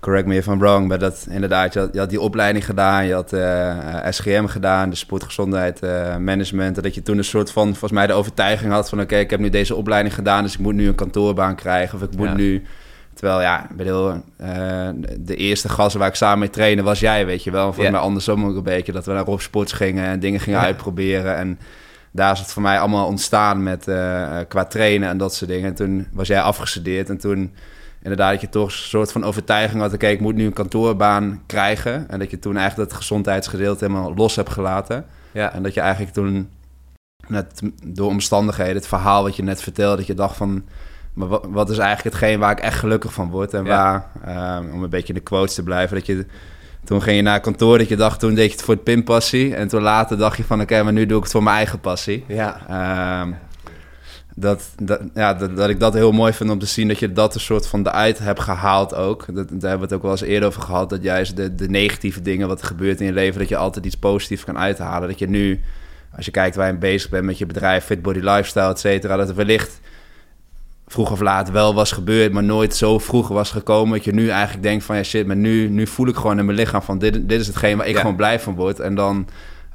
[0.00, 0.88] correct me if I'm wrong...
[0.88, 3.06] maar dat inderdaad, je had, je had die opleiding gedaan...
[3.06, 3.76] je had uh,
[4.10, 5.80] SGM gedaan, de sportgezondheid
[6.18, 6.82] management...
[6.82, 9.00] dat je toen een soort van, volgens mij de overtuiging had van...
[9.00, 10.42] oké, ik heb nu deze opleiding gedaan...
[10.42, 11.98] dus ik moet nu een kantoorbaan krijgen...
[11.98, 12.62] of ik moet nu
[13.24, 17.44] Terwijl, ja, bedoel, uh, de eerste gasten waar ik samen mee trainen was jij, weet
[17.44, 17.72] je wel.
[17.72, 17.94] Voor yeah.
[17.94, 21.36] mij andersom ook een beetje, dat we naar Rob Sports gingen en dingen gingen uitproberen.
[21.36, 21.58] En
[22.10, 25.68] daar is het voor mij allemaal ontstaan met uh, qua trainen en dat soort dingen.
[25.68, 27.54] En toen was jij afgestudeerd en toen
[28.02, 29.92] inderdaad dat je toch een soort van overtuiging had...
[29.92, 32.08] oké, ik moet nu een kantoorbaan krijgen.
[32.08, 35.06] En dat je toen eigenlijk dat gezondheidsgedeelte helemaal los hebt gelaten.
[35.32, 35.52] Ja.
[35.52, 36.48] En dat je eigenlijk toen,
[37.26, 39.96] net door omstandigheden, het verhaal wat je net vertelde...
[39.96, 40.64] dat je dacht van
[41.14, 43.54] maar wat, wat, is eigenlijk hetgeen waar ik echt gelukkig van word?
[43.54, 46.26] En waar, um, om een beetje in de quotes te blijven, dat je...
[46.84, 49.54] Toen ging je naar kantoor, dat je dacht, toen deed je het voor het pinpassie.
[49.54, 51.56] En toen later dacht je van, oké, okay, maar nu doe ik het voor mijn
[51.56, 52.24] eigen passie.
[52.28, 53.20] Ja.
[53.22, 53.36] Um,
[54.34, 57.12] dat, dat, ja, dat, dat, ik dat heel mooi vind om te zien dat je
[57.12, 59.24] dat een soort van eruit hebt gehaald ook.
[59.26, 60.90] Dat, daar hebben we het ook wel eens eerder over gehad.
[60.90, 63.86] Dat juist de, de negatieve dingen wat er gebeurt in je leven, dat je altijd
[63.86, 65.08] iets positiefs kan uithalen.
[65.08, 65.60] Dat je nu,
[66.16, 69.16] als je kijkt waar je bezig bent met je bedrijf, Fit Body Lifestyle, et cetera,
[69.16, 69.80] dat er wellicht
[70.94, 73.96] vroeg of laat wel was gebeurd, maar nooit zo vroeg was gekomen.
[73.96, 76.44] Dat je nu eigenlijk denkt van ja shit, maar nu, nu voel ik gewoon in
[76.44, 78.80] mijn lichaam van dit, dit is hetgeen waar ik gewoon blij van word.
[78.80, 79.28] En dan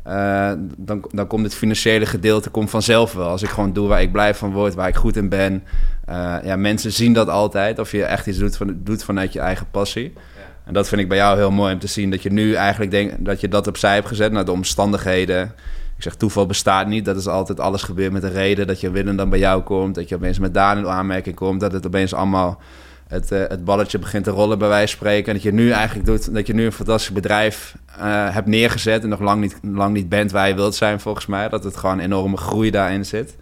[0.07, 3.27] uh, dan, dan komt het financiële gedeelte komt vanzelf wel.
[3.27, 5.63] Als ik gewoon doe waar ik blij van word, waar ik goed in ben.
[6.09, 7.79] Uh, ja, mensen zien dat altijd.
[7.79, 10.13] Of je echt iets doet, van, doet vanuit je eigen passie.
[10.15, 10.41] Ja.
[10.65, 12.11] En dat vind ik bij jou heel mooi om te zien.
[12.11, 15.53] Dat je nu eigenlijk denkt dat je dat opzij hebt gezet naar de omstandigheden.
[15.99, 17.05] Ik zeg, toeval bestaat niet.
[17.05, 18.67] Dat is altijd alles gebeurt met een reden.
[18.67, 19.95] Dat je winnen dan bij jou komt.
[19.95, 21.59] Dat je opeens met Daniel aanmerking komt.
[21.59, 22.61] Dat het opeens allemaal
[23.07, 25.27] het, uh, het balletje begint te rollen bij wijze van spreken.
[25.27, 29.03] En dat je nu eigenlijk doet, dat je nu een fantastisch bedrijf uh, hebt neergezet
[29.03, 31.49] en nog lang niet, lang niet bent waar je wilt zijn volgens mij.
[31.49, 33.35] Dat het gewoon enorme groei daarin zit.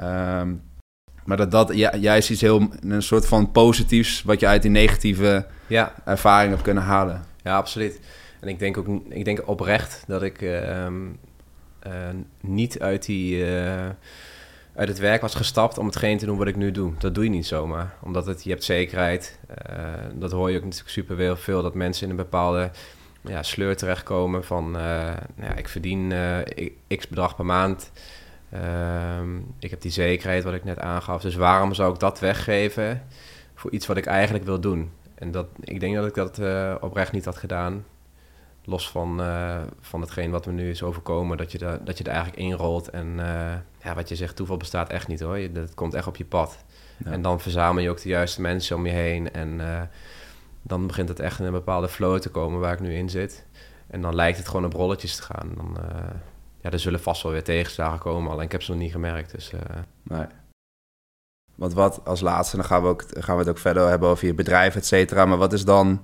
[0.00, 0.62] Um,
[1.24, 4.70] maar dat dat ja, juist iets heel, een soort van positiefs wat je uit die
[4.70, 5.94] negatieve ja.
[6.04, 7.22] ervaring hebt kunnen halen.
[7.42, 8.00] Ja, absoluut.
[8.40, 10.86] En ik denk ook, ik denk oprecht dat ik uh,
[12.40, 13.44] niet uit die
[14.78, 16.92] uit het werk was gestapt om hetgeen te doen wat ik nu doe.
[16.98, 17.94] Dat doe je niet zomaar.
[18.02, 19.38] Omdat het, je hebt zekerheid.
[19.70, 21.62] Uh, dat hoor je ook natuurlijk super veel.
[21.62, 22.70] Dat mensen in een bepaalde
[23.20, 24.70] ja, sleur terechtkomen van...
[24.70, 26.12] Nou ja, ik verdien
[26.96, 27.90] x bedrag per maand.
[28.50, 31.22] Ehm, ik heb die zekerheid wat ik net aangaf.
[31.22, 33.02] Dus waarom zou ik dat weggeven
[33.54, 34.90] voor iets wat ik eigenlijk wil doen?
[35.14, 36.40] En dat, ik denk dat ik dat
[36.80, 37.84] oprecht niet had gedaan
[38.68, 42.10] los van, uh, van hetgeen wat we nu is overkomen, dat je, dat je er
[42.10, 42.90] eigenlijk inrolt.
[42.90, 45.52] En uh, ja, wat je zegt, toeval bestaat echt niet hoor.
[45.52, 46.64] Dat komt echt op je pad.
[47.04, 49.32] En dan verzamel je ook de juiste mensen om je heen.
[49.32, 49.82] En uh,
[50.62, 53.46] dan begint het echt in een bepaalde flow te komen waar ik nu in zit.
[53.86, 55.52] En dan lijkt het gewoon op rolletjes te gaan.
[55.56, 55.76] Dan,
[56.60, 59.30] ja, er zullen vast wel weer tegenslagen komen, alleen ik heb ze nog niet gemerkt.
[59.30, 59.52] Dus,
[60.02, 60.26] nee.
[61.54, 64.26] Want wat als laatste, dan gaan we, ook, gaan we het ook verder hebben over
[64.26, 65.26] je bedrijf, et cetera.
[65.26, 66.00] Maar wat is dan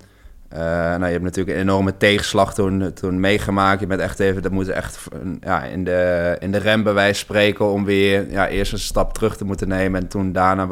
[0.54, 3.80] uh, nou, je hebt natuurlijk een enorme tegenslag toen, toen meegemaakt.
[3.80, 5.08] Je bent echt even, dat moet echt
[5.40, 9.12] ja, in, de, in de rem bij wijze spreken om weer ja, eerst een stap
[9.14, 10.00] terug te moeten nemen.
[10.00, 10.68] En toen daarna,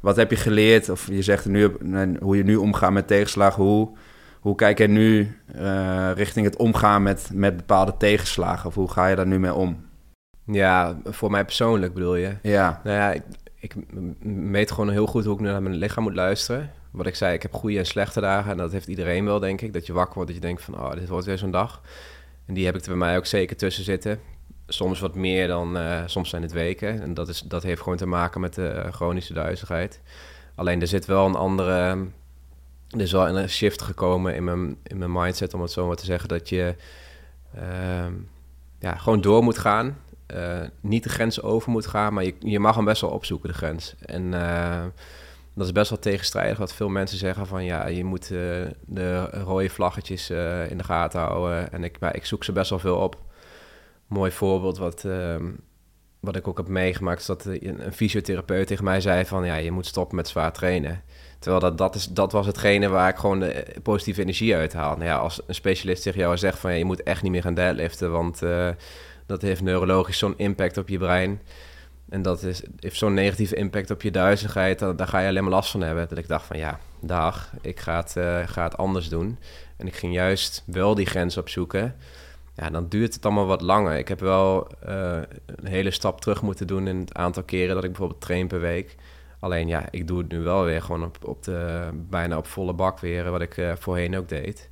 [0.00, 0.88] wat, heb je geleerd?
[0.88, 1.76] Of je zegt nu,
[2.20, 3.62] hoe je nu omgaat met tegenslagen.
[3.62, 3.96] Hoe,
[4.40, 8.66] hoe kijk je nu uh, richting het omgaan met, met bepaalde tegenslagen?
[8.68, 9.84] Of hoe ga je daar nu mee om?
[10.44, 12.32] Ja, voor mij persoonlijk bedoel je?
[12.42, 12.80] Ja.
[12.84, 13.22] Nou ja, ik,
[13.60, 13.74] ik
[14.50, 17.42] weet gewoon heel goed hoe ik naar mijn lichaam moet luisteren wat ik zei, ik
[17.42, 18.50] heb goede en slechte dagen.
[18.50, 19.72] En dat heeft iedereen wel, denk ik.
[19.72, 21.80] Dat je wakker wordt, dat je denkt van, oh, dit wordt weer zo'n dag.
[22.46, 24.20] En die heb ik er bij mij ook zeker tussen zitten.
[24.66, 27.02] Soms wat meer dan, uh, soms zijn het weken.
[27.02, 30.00] En dat, is, dat heeft gewoon te maken met de chronische duizigheid.
[30.54, 32.06] Alleen er zit wel een andere...
[32.90, 35.96] Er is wel een shift gekomen in mijn, in mijn mindset, om het zo maar
[35.96, 36.28] te zeggen.
[36.28, 36.74] Dat je
[37.56, 38.06] uh,
[38.78, 39.98] ja, gewoon door moet gaan.
[40.34, 43.48] Uh, niet de grens over moet gaan, maar je, je mag hem best wel opzoeken,
[43.48, 43.94] de grens.
[44.00, 44.84] En eh,
[45.54, 48.38] dat is best wel tegenstrijdig wat veel mensen zeggen van ja, je moet uh,
[48.86, 51.72] de rode vlaggetjes uh, in de gaten houden.
[51.72, 53.16] En ik, maar ik zoek ze best wel veel op.
[54.06, 55.36] Mooi voorbeeld wat, uh,
[56.20, 59.70] wat ik ook heb meegemaakt is dat een, fysiotherapeut tegen mij zei van ja, je
[59.70, 61.02] moet stoppen met zwaar trainen.
[61.38, 64.94] Terwijl dat, dat, is, dat was hetgene waar ik gewoon de positieve energie uit haal.
[64.96, 67.54] Nou ja, als een specialist tegen jou zegt van je moet echt niet meer gaan
[67.54, 68.42] deadliften, want
[69.26, 71.40] dat heeft neurologisch zo'n impact op je brein
[72.12, 75.42] en dat is, heeft zo'n negatieve impact op je duizigheid, dan, daar ga je alleen
[75.42, 76.08] maar last van hebben.
[76.08, 79.38] Dat ik dacht van ja, dag, ik ga het, uh, ga het anders doen.
[79.76, 81.94] En ik ging juist wel die grens opzoeken.
[82.54, 83.98] Ja, dan duurt het allemaal wat langer.
[83.98, 87.84] Ik heb wel uh, een hele stap terug moeten doen in het aantal keren dat
[87.84, 88.96] ik bijvoorbeeld train per week.
[89.38, 92.72] Alleen ja, ik doe het nu wel weer gewoon op, op de, bijna op volle
[92.72, 94.70] bak weer, wat ik uh, voorheen ook deed.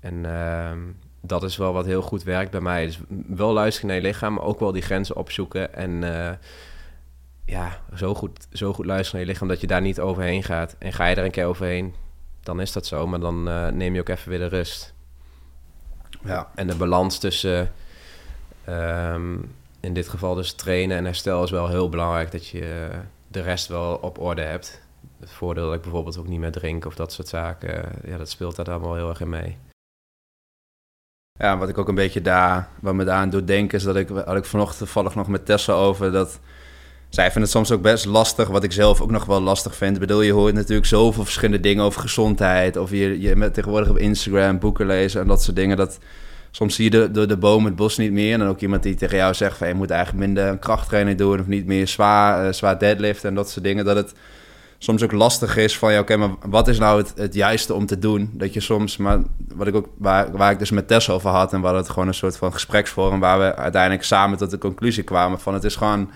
[0.00, 0.78] En ehm,
[1.20, 2.86] dat is wel wat heel goed werkt bij mij.
[2.86, 5.74] Dus wel luisteren naar je lichaam, maar ook wel die grenzen opzoeken.
[5.74, 6.02] En
[7.44, 10.76] ja, zo goed, zo goed luisteren naar je lichaam dat je daar niet overheen gaat.
[10.78, 11.94] En ga je er een keer overheen,
[12.40, 13.06] dan is dat zo.
[13.06, 14.94] Maar dan uh, neem je ook even weer de rust.
[16.24, 16.50] Ja.
[16.54, 17.72] En de balans tussen,
[18.68, 22.32] um, in dit geval dus trainen en herstel is wel heel belangrijk.
[22.32, 22.90] Dat je
[23.28, 24.80] de rest wel op orde hebt.
[25.20, 27.88] Het voordeel dat ik bijvoorbeeld ook niet meer drink of dat soort zaken.
[28.04, 29.56] Ja, dat speelt daar allemaal heel erg in mee.
[31.38, 33.96] Ja, wat ik ook een beetje daar, wat me daar aan doet denken, is dat
[33.96, 36.40] ik, had ik vanochtend toevallig nog met Tessa over dat
[37.14, 39.94] zij vinden het soms ook best lastig, wat ik zelf ook nog wel lastig vind.
[39.94, 42.76] Ik bedoel, je hoort natuurlijk zoveel verschillende dingen over gezondheid.
[42.76, 45.76] Of je, je met tegenwoordig op Instagram boeken lezen en dat soort dingen.
[45.76, 45.98] Dat,
[46.50, 48.32] soms zie je de, de, de boom het bos niet meer.
[48.32, 49.68] En dan ook iemand die tegen jou zegt van...
[49.68, 51.40] je moet eigenlijk minder krachttraining doen...
[51.40, 53.84] of niet meer zwaar, uh, zwaar deadlift en dat soort dingen.
[53.84, 54.14] Dat het
[54.78, 55.92] soms ook lastig is van...
[55.92, 58.30] ja, oké, maar wat is nou het, het juiste om te doen?
[58.32, 58.96] Dat je soms...
[58.96, 59.18] maar
[59.54, 61.52] wat ik ook, waar, waar ik dus met Tess over had...
[61.52, 63.20] en waar het gewoon een soort van gespreksvorm...
[63.20, 65.54] waar we uiteindelijk samen tot de conclusie kwamen van...
[65.54, 66.10] het is gewoon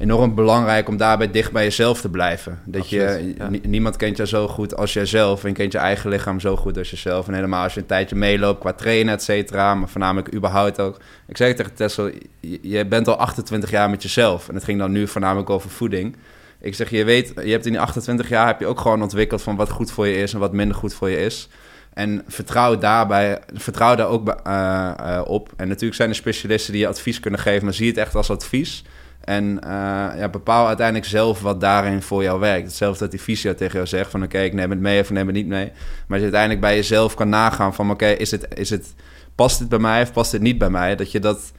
[0.00, 2.60] enorm belangrijk om daarbij dicht bij jezelf te blijven.
[2.64, 3.50] Dat je, ja.
[3.62, 5.44] niemand kent je zo goed als jijzelf.
[5.44, 7.28] En kent je eigen lichaam zo goed als jezelf.
[7.28, 9.74] En helemaal als je een tijdje meeloopt qua trainen, et cetera.
[9.74, 11.00] Maar voornamelijk überhaupt ook.
[11.26, 12.10] Ik zeg tegen Tessel,
[12.40, 14.48] je, bent al 28 jaar met jezelf.
[14.48, 16.16] En het ging dan nu voornamelijk over voeding.
[16.60, 19.42] Ik zeg, je weet, je hebt in die 28 jaar heb je ook gewoon ontwikkeld
[19.42, 21.48] van wat goed voor je is en wat minder goed voor je is.
[21.94, 25.52] En vertrouw daarbij, vertrouw daar ook eh, eh, op.
[25.56, 28.30] En natuurlijk zijn er specialisten die je advies kunnen geven, maar zie het echt als
[28.30, 28.84] advies.
[29.20, 29.70] En eh,
[30.18, 32.66] ja, bepaal uiteindelijk zelf wat daarin voor jou werkt.
[32.66, 35.14] Hetzelfde dat die fysio tegen jou zegt van oké, ik neem het mee of ik
[35.14, 35.72] neem het niet mee.
[36.06, 38.94] Maar je uiteindelijk bij jezelf kan nagaan van oké, is het, is het,
[39.34, 40.96] past dit bij mij of past dit niet bij mij?
[40.96, 41.52] Dat je dat,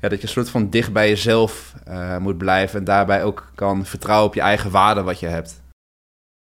[0.00, 3.50] ja, dat je een soort van dicht bij jezelf eh, moet blijven en daarbij ook
[3.54, 5.62] kan vertrouwen op je eigen waarde wat je hebt.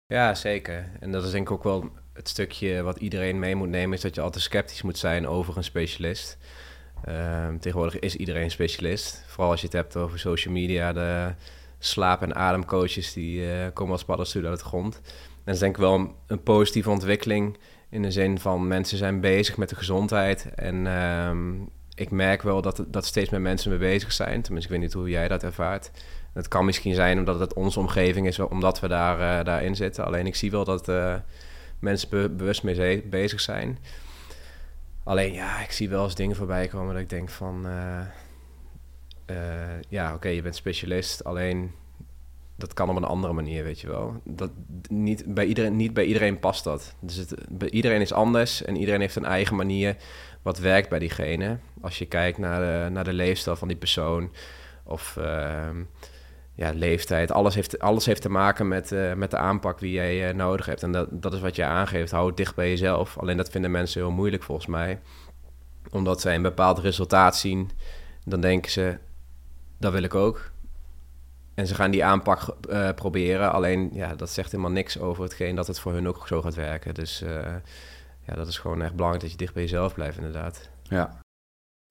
[0.07, 0.85] Ja, zeker.
[1.01, 4.03] En dat is denk ik ook wel het stukje wat iedereen mee moet nemen, is
[4.03, 6.39] dat je altijd sceptisch moet zijn over een specialist.
[7.05, 9.25] Ehm, tegenwoordig is iedereen specialist.
[9.37, 11.33] Vooral als je het hebt over social media, de
[11.79, 15.01] slaap- en ademcoaches die eh, komen als paddenstoelen uit de grond.
[15.45, 19.57] En dat denk ik wel een, positieve ontwikkeling in de zin van mensen zijn bezig
[19.57, 20.55] met de gezondheid.
[20.55, 21.55] En ehm,
[21.95, 24.43] ik merk wel dat, dat steeds meer mensen mee bezig zijn.
[24.43, 25.91] Tenminste, ik weet niet hoe jij dat ervaart.
[26.33, 30.05] Het kan misschien zijn omdat het onze omgeving is, omdat we daar, eh, daarin zitten.
[30.05, 31.15] Alleen ik zie wel dat eh,
[31.79, 33.79] mensen be- bewust mee bezig zijn.
[35.05, 37.67] Alleen ja, ik zie wel eens dingen voorbij komen dat ik denk van...
[39.27, 39.37] eh,
[39.89, 41.73] ja, oké, je bent specialist, alleen
[42.57, 44.21] dat kan op een andere manier, weet je wel.
[44.25, 44.51] Dat,
[44.89, 46.95] niet, bij iedereen, niet bij iedereen past dat.
[47.01, 47.35] Dus het,
[47.71, 49.97] iedereen is anders en iedereen heeft een eigen manier
[50.43, 51.59] wat werkt bij diegene.
[51.81, 54.33] Als je kijkt naar de, naar de leefstijl van die persoon
[54.85, 55.83] of ehm,
[56.55, 57.33] ja, leeftijd.
[57.33, 60.67] Alles heeft, alles heeft te maken met, eh, met de aanpak die jij eh, nodig
[60.67, 60.83] hebt.
[60.83, 62.11] En dat, dat is wat je aangeeft.
[62.11, 63.19] Hou het dicht bij jezelf.
[63.19, 65.01] Alleen dat vinden mensen heel moeilijk volgens mij.
[65.91, 67.71] Omdat zij een bepaald resultaat zien.
[68.25, 68.99] Dan denken ze,
[69.79, 70.51] dat wil ik ook.
[71.55, 73.53] En ze gaan die aanpak eh, proberen.
[73.53, 76.55] Alleen, ja, dat zegt helemaal niks over hetgeen dat het voor hun ook zo gaat
[76.55, 76.95] werken.
[76.95, 77.55] Dus eh,
[78.27, 80.69] ja, dat is gewoon echt belangrijk dat je dicht bij jezelf blijft, inderdaad.
[80.83, 81.19] Ja.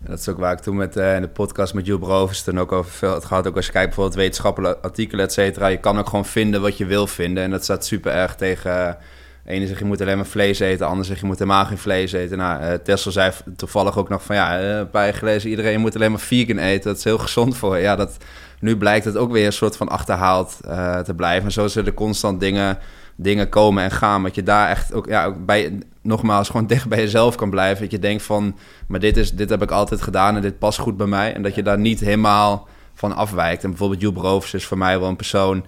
[0.03, 2.49] En dat is ook waar ik toen met, eh, in de podcast met Jules Brovers
[2.49, 3.47] ook over veel het gehad.
[3.47, 5.67] Ook als je kijkt bijvoorbeeld wetenschappelijke artikelen, et cetera.
[5.67, 7.43] Je kan ook gewoon vinden wat je wil vinden.
[7.43, 8.97] En dat staat super erg tegen...
[9.45, 11.77] ene zegt je moet alleen maar vlees eten, de ander zegt je moet helemaal geen
[11.77, 12.37] vlees eten.
[12.37, 15.79] Nou, eh Tessel zei toevallig ook nog van ja, eh, een paar jaar geleden iedereen
[15.79, 16.83] moet alleen maar vegan eten.
[16.83, 17.81] Dat is heel gezond voor je.
[17.81, 18.17] Ja, dat,
[18.59, 21.45] nu blijkt het ook weer een soort van achterhaald eh, te blijven.
[21.45, 22.77] En zo zullen er constant dingen,
[23.15, 24.23] dingen komen en gaan.
[24.23, 27.81] Dat je daar echt ook, ja, ook bij, nogmaals, gewoon dicht bij jezelf kan blijven.
[27.81, 30.79] Dat je denkt van, maar dit, is, dit heb ik altijd gedaan en dit past
[30.79, 31.33] goed bij mij.
[31.33, 33.63] En dat je daar niet helemaal van afwijkt.
[33.63, 35.65] En bijvoorbeeld Joep Rovers is voor mij wel een persoon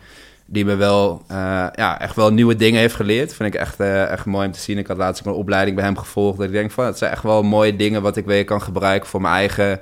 [0.50, 1.38] die me wel, eh,
[1.74, 3.34] ja, echt wel nieuwe dingen heeft geleerd.
[3.34, 4.78] Vind ik echt, eh, echt mooi om te zien.
[4.78, 6.38] Ik had laatst ook een opleiding bij hem gevolgd.
[6.38, 9.10] Dat ik denk van, het zijn echt wel mooie dingen wat ik weer kan gebruiken
[9.10, 9.80] voor mijn eigen,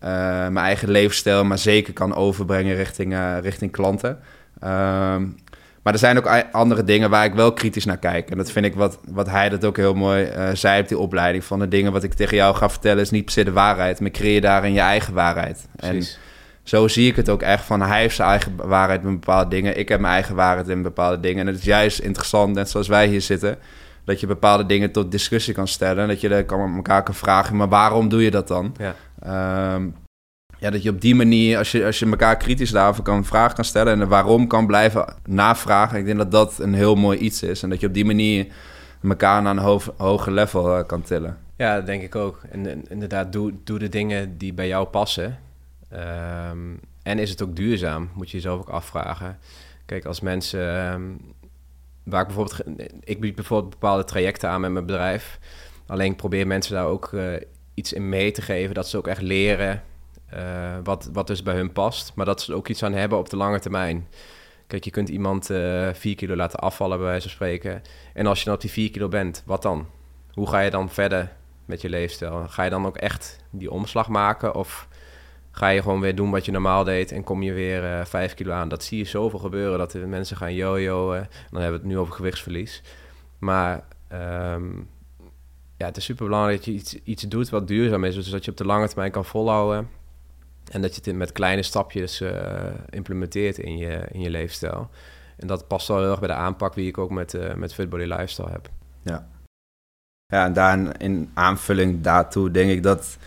[0.00, 0.08] eh,
[0.48, 1.44] mijn eigen levensstijl.
[1.44, 4.18] Maar zeker kan overbrengen richting, richting klanten.
[4.60, 5.26] Ehm,
[5.82, 8.30] maar er zijn ook andere dingen waar ik wel kritisch naar kijk.
[8.30, 11.44] En dat vind ik wat, wat hij dat ook heel mooi zei op die opleiding.
[11.44, 14.00] Van de dingen wat ik tegen jou ga vertellen is niet per se de waarheid.
[14.00, 15.66] Maar creëer daarin je eigen waarheid.
[15.76, 16.18] En Precies.
[16.64, 19.78] Zo zie ik het ook echt van hij heeft zijn eigen waarheid in bepaalde dingen.
[19.78, 21.40] Ik heb mijn eigen waarheid in bepaalde dingen.
[21.40, 23.58] En het is juist interessant, net zoals wij hier zitten,
[24.04, 26.02] dat je bepaalde dingen tot discussie kan stellen.
[26.02, 28.74] En dat je er kan elkaar kan vragen, maar waarom doe je dat dan?
[28.78, 28.94] Ja.
[29.22, 29.88] Ehm,
[30.58, 33.54] ja, dat je op die manier, als je, als je elkaar kritisch daarover kan vragen
[33.54, 35.98] kan stellen en de waarom kan blijven navragen.
[35.98, 37.62] Ik denk dat dat een heel mooi iets is.
[37.62, 38.46] En dat je op die manier
[39.02, 41.38] elkaar naar een hoog, hoger level eh, kan tillen.
[41.56, 42.40] Ja, dat denk ik ook.
[42.50, 45.38] En, en inderdaad, doe, doe de dingen die bij jou passen.
[45.94, 48.10] Ehm, en is het ook duurzaam?
[48.14, 49.38] Moet je jezelf ook afvragen.
[49.86, 50.90] Kijk, als mensen...
[50.90, 51.02] ehm,
[52.02, 52.80] waar ik bijvoorbeeld...
[53.00, 55.38] Ik bied bijvoorbeeld bepaalde trajecten aan met mijn bedrijf.
[55.86, 57.32] Alleen ik probeer mensen daar ook eh,
[57.74, 58.74] iets in mee te geven.
[58.74, 59.82] Dat ze ook echt leren
[60.26, 62.12] eh, wat, wat dus bij hun past.
[62.14, 64.08] Maar dat ze er ook iets aan hebben op de lange termijn.
[64.66, 67.82] Kijk, je kunt iemand eh 4 kilo laten afvallen, bij wijze van spreken.
[68.14, 69.86] En als je dan op die 4 kilo bent, wat dan?
[70.32, 71.32] Hoe ga je dan verder
[71.64, 72.48] met je leefstijl?
[72.48, 74.54] Ga je dan ook echt die omslag maken?
[74.54, 74.88] Of
[75.54, 78.34] ga je gewoon weer doen wat je normaal deed en kom je weer eh 5
[78.34, 78.68] kilo aan?
[78.68, 81.26] Dat zie je zoveel gebeuren, dat de mensen gaan yo-yoen.
[81.50, 82.82] Dan hebben we het nu over gewichtsverlies.
[83.38, 84.70] Maar ehm,
[85.76, 88.14] ja, het is super belangrijk dat je iets, iets doet wat duurzaam is.
[88.14, 89.88] Dus dat je op de lange termijn kan volhouden.
[90.70, 94.90] En dat je het met kleine stapjes eh, implementeert in je, in je leefstijl.
[95.36, 97.76] En dat past wel heel erg bij de aanpak die ik ook met, eh met
[97.88, 98.70] Body Lifestyle heb.
[100.26, 103.18] Ja, en daar in aanvulling daartoe denk ik dat...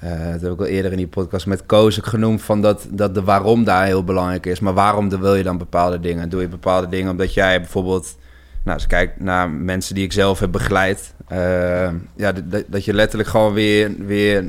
[0.00, 2.42] eh, dat heb ik al eerder in die podcast met Koos genoemd...
[2.42, 4.60] Van dat, dat de waarom daar heel belangrijk is.
[4.60, 6.28] Maar waarom wil je dan bepaalde dingen?
[6.28, 8.16] Doe je bepaalde dingen omdat jij bijvoorbeeld...
[8.62, 12.32] nou, als ik kijk naar mensen die ik zelf heb begeleid, uh, ja,
[12.66, 14.44] dat je letterlijk gewoon weer, weer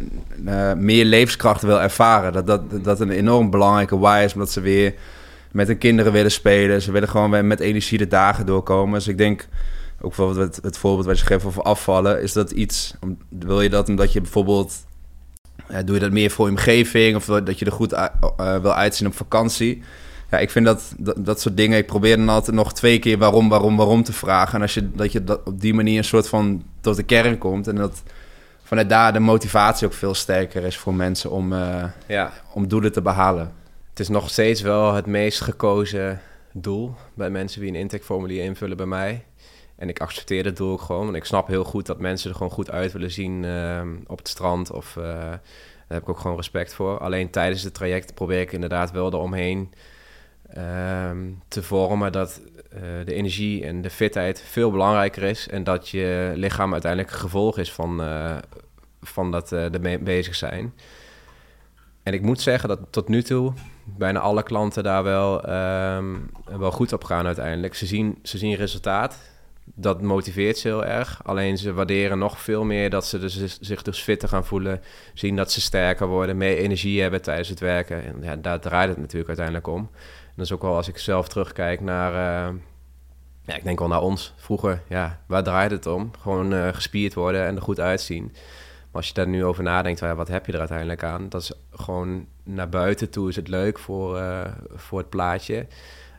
[0.46, 2.34] uh, meer levenskracht wil ervaren.
[2.34, 4.94] Dat, dat, dat een enorm belangrijke why is, omdat ze weer
[5.52, 6.82] met hun kinderen willen spelen.
[6.82, 8.94] Ze willen gewoon weer met energie de dagen doorkomen.
[8.94, 9.48] Dus ik denk,
[10.02, 12.94] ook bijvoorbeeld het, het voorbeeld wat je geeft over afvallen, is dat iets,
[13.30, 14.74] wil je dat omdat je bijvoorbeeld,
[15.86, 17.96] doe je dat meer voor je omgeving of dat je er goed
[18.62, 19.84] wil uitzien op vakantie?
[20.30, 21.78] ja, ik vind dat, dat, soort dingen.
[21.78, 24.56] Ik probeer dan altijd nog twee keer waarom, waarom, waarom te vragen.
[24.56, 27.38] En als je dat je dat op die manier een soort van tot de kern
[27.38, 27.68] komt.
[27.68, 28.04] En dat
[28.64, 32.32] vanuit daar de motivatie ook veel sterker is voor mensen om, uh, ja.
[32.54, 33.52] om doelen te behalen.
[33.90, 36.22] Het is nog steeds wel het meest gekozen
[36.54, 39.24] doel bij mensen die een intakeformulier invullen bij mij.
[39.80, 41.04] En ik accepteer dat doel ook gewoon.
[41.04, 44.18] Want ik snap heel goed dat mensen er gewoon goed uit willen zien uh, op
[44.18, 44.72] het strand.
[44.72, 45.42] Of uh, daar
[45.88, 47.00] heb ik ook gewoon respect voor.
[47.00, 49.74] Alleen tijdens het traject probeer ik inderdaad wel eromheen
[50.54, 52.42] Ehm, te vormen dat
[52.74, 57.58] uh, de energie en de fitheid veel belangrijker is en dat je lichaam uiteindelijk gevolg
[57.58, 58.38] is van, uh,
[59.02, 60.74] van dat ermee bezig zijn.
[62.04, 63.54] En ik moet zeggen dat tot nu toe
[63.86, 67.76] bijna alle klanten daar wel, um, wel goed op gaan uiteindelijk.
[67.76, 69.18] Ze zien, ze zien resultaat.
[69.76, 71.22] Dat motiveert ze heel erg.
[71.24, 74.82] Alleen ze waarderen nog veel meer dat ze dus, zich dus fitter gaan voelen.
[75.14, 78.04] Zien dat ze sterker worden, meer energie hebben tijdens het werken.
[78.04, 79.90] En ja, daar draait het natuurlijk uiteindelijk om
[80.40, 82.56] dat is ook wel als ik zelf terugkijk naar, uh,
[83.42, 84.82] ja, ik denk wel naar ons vroeger.
[84.88, 86.12] Ja, waar draait het om?
[86.22, 88.24] Gewoon uh, gespierd worden en er goed uitzien.
[88.24, 91.30] Maar als je daar nu over nadenkt, wat heb je er uiteindelijk aan?
[91.30, 94.42] Dat is gewoon naar buiten toe is het leuk voor, uh,
[94.76, 95.68] voor het plaatje.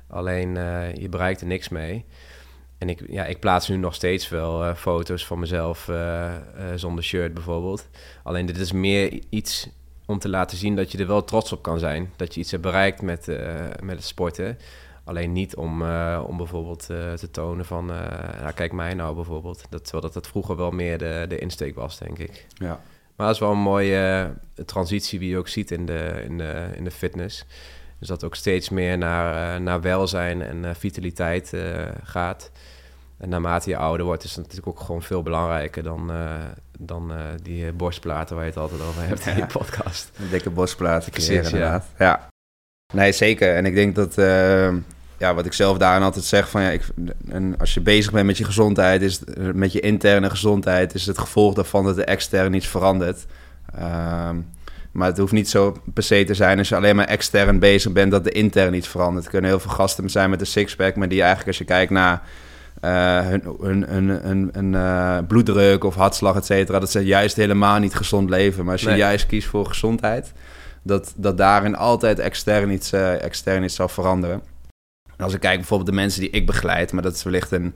[0.08, 0.54] Alleen
[0.94, 2.04] je bereikt er niks mee.
[2.80, 5.90] En ik, ja, ik plaats nu nog steeds wel foto's van mezelf
[6.74, 7.88] zonder shirt bijvoorbeeld.
[8.22, 9.68] Alleen dit is meer iets
[10.06, 12.12] om te laten zien dat je er wel trots op kan zijn.
[12.16, 13.26] Dat je iets hebt bereikt met,
[13.82, 14.58] met het sporten.
[15.04, 15.82] Alleen niet om,
[16.22, 19.64] om bijvoorbeeld te tonen van, nou, kijk mij nou bijvoorbeeld.
[19.70, 22.46] Dat, terwijl dat, dat vroeger wel meer de, de insteek was, denk ik.
[22.54, 22.80] Ja.
[23.16, 24.32] Maar dat is wel een mooie
[24.64, 27.44] transitie die je ook ziet in de, in de, in de fitness.
[28.00, 31.52] Dus dat ook steeds meer naar, naar welzijn en vitaliteit
[32.02, 32.50] gaat.
[33.20, 36.34] En naarmate je ouder wordt, is het natuurlijk ook gewoon veel belangrijker dan, uh,
[36.78, 40.10] dan uh, die borstplaten waar je het altijd over hebt in je podcast.
[40.18, 41.86] Een dikke borstplaten Precies, inderdaad.
[41.98, 42.06] Ja.
[42.06, 42.28] ja.
[42.94, 43.54] Nee, zeker.
[43.54, 44.74] En ik denk dat, uh,
[45.18, 46.88] ja, wat ik zelf daarin altijd zeg, van ja, ik,
[47.28, 51.18] en als je bezig bent met je gezondheid, is met je interne gezondheid, is het
[51.18, 53.26] gevolg daarvan dat de extern iets verandert.
[53.74, 54.36] Ehm,
[54.92, 57.92] maar het hoeft niet zo per se te zijn als je alleen maar extern bezig
[57.92, 59.24] bent, dat de intern iets verandert.
[59.24, 61.90] Er kunnen heel veel gasten zijn met een sixpack, maar die eigenlijk als je kijkt
[61.90, 62.22] naar
[62.84, 66.78] uh, hun, hun, hun, hun uh, bloeddruk of hartslag, et cetera.
[66.78, 68.64] Dat ze juist helemaal niet gezond leven.
[68.64, 70.32] Maar als je juist kiest voor gezondheid,
[70.82, 74.42] dat, dat daarin altijd extern iets, uh, extern iets zal veranderen.
[75.18, 77.74] als ik kijk bijvoorbeeld de mensen die ik begeleid, maar dat is wellicht een,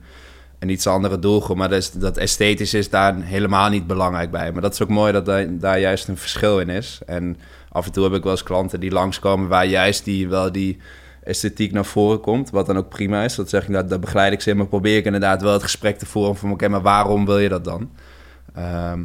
[0.59, 1.57] een iets andere doelgroep.
[1.57, 4.51] Maar dat, is, dat esthetisch is daar helemaal niet belangrijk bij.
[4.51, 6.99] Maar dat is ook mooi dat daar, juist een verschil in is.
[7.05, 7.37] En
[7.69, 10.77] af en toe heb ik wel eens klanten die langskomen waar juist die wel die
[11.23, 12.49] esthetiek naar voren komt.
[12.49, 13.35] Wat dan ook prima is.
[13.35, 14.53] Dat zeg ik, dat, begeleid ik ze.
[14.53, 16.51] Maar probeer ik inderdaad wel het gesprek te voeren van...
[16.51, 17.89] oké, maar waarom wil je dat dan?
[18.53, 19.03] Ehm,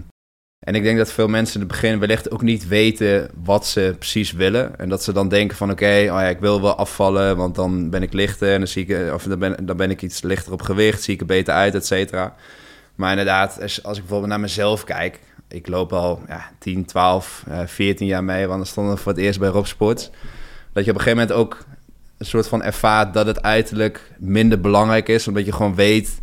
[0.70, 3.94] en ik denk dat veel mensen in het begin wellicht ook niet weten wat ze
[3.98, 4.78] precies willen.
[4.78, 7.90] En dat ze dan denken van oké, oh ja, ik wil wel afvallen, want dan
[7.90, 10.52] ben ik lichter en dan, zie ik, of dan, ben, dan ben ik iets lichter
[10.52, 12.34] op gewicht, zie ik er beter uit, et cetera.
[12.94, 17.44] Maar inderdaad, als, als ik bijvoorbeeld naar mezelf kijk, ik loop al ja, 10, 12,
[17.48, 20.10] uh, 14 jaar mee, want dan stond ik voor het eerst bij Rob Sports.
[20.72, 21.64] Dat je op een gegeven moment ook
[22.18, 25.28] een soort van ervaart dat het uiterlijk minder belangrijk is.
[25.28, 26.20] Omdat je gewoon weet,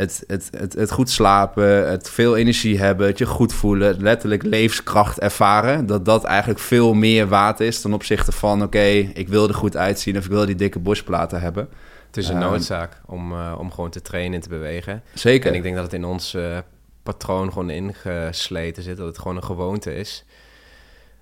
[0.00, 4.42] het, het, het, het goed slapen, het veel energie hebben, het je goed voelen, letterlijk
[4.42, 5.86] levenskracht ervaren.
[5.86, 8.84] Dat dat eigenlijk veel meer waard is ten opzichte van, oké,
[9.14, 11.68] ik wil er goed uitzien of ik wil die dikke borstplaten hebben.
[12.06, 15.02] Het is een ehm, noodzaak om, uh, om gewoon te trainen en te bewegen.
[15.14, 15.50] Zeker.
[15.50, 16.58] En ik denk dat het in ons uh,
[17.02, 20.24] patroon gewoon ingesleten zit, dat het gewoon een gewoonte is.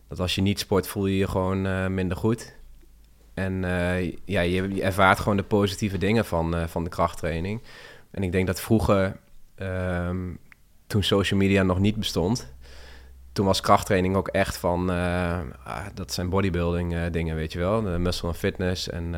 [0.09, 2.57] Dat als je niet sport, voel je je gewoon uh, minder goed.
[3.35, 3.61] En
[4.25, 7.61] ja, je, je, ervaart gewoon de positieve dingen van, van de krachttraining.
[8.11, 9.17] En ik denk dat vroeger,
[9.57, 10.39] um,
[10.87, 12.53] toen social media nog niet bestond,
[13.33, 17.83] toen was krachttraining ook echt van, uh, ah, dat zijn bodybuilding dingen, weet je wel,
[17.83, 18.89] de muscle en fitness.
[18.89, 19.15] En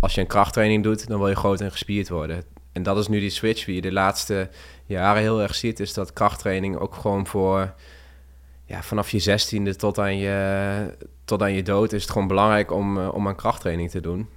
[0.00, 2.42] als je een krachttraining doet, dan wil je groot en gespierd worden.
[2.72, 4.50] En dat is nu die switch die je de laatste
[4.86, 7.74] jaren heel erg ziet, is dat krachttraining ook gewoon voor
[8.64, 12.72] ja, vanaf je zestiende tot aan je, tot aan je dood is het gewoon belangrijk
[12.72, 14.28] om, om aan krachttraining te doen.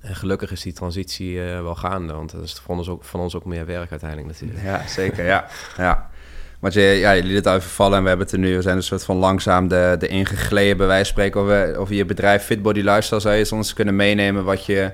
[0.00, 3.20] En gelukkig is die transitie uh, wel gaande, want dat is van ons ook, van
[3.20, 4.62] ons ook meer werk uiteindelijk natuurlijk.
[4.62, 5.46] Ja, zeker, ja.
[5.76, 6.10] ja.
[6.58, 8.62] Want je, ja, je liet het al vallen en we hebben het er nu, we
[8.62, 12.04] zijn een soort van langzaam de, de ingegleden bij wijze van spreken over, over je
[12.04, 13.20] bedrijf Fit Body Lifestyle.
[13.20, 14.92] Zou je ons kunnen meenemen wat je,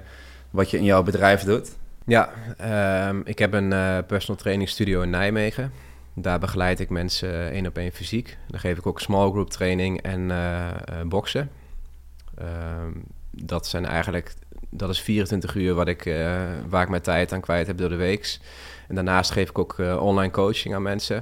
[0.51, 1.71] wat je in jouw bedrijf doet?
[2.07, 5.73] Ja, ehm, ik heb een uh, personal training studio in Nijmegen.
[6.15, 8.39] Daar begeleid ik mensen één op één fysiek.
[8.49, 10.69] Dan geef ik ook small group training en uh,
[11.07, 11.51] boksen.
[12.39, 12.91] Ehm,
[13.31, 14.35] dat zijn eigenlijk,
[14.77, 16.05] dat is 24 uur wat ik,
[16.69, 18.39] waar ik mijn tijd aan kwijt heb door de week.
[18.89, 21.17] En daarnaast geef ik ook online coaching aan mensen.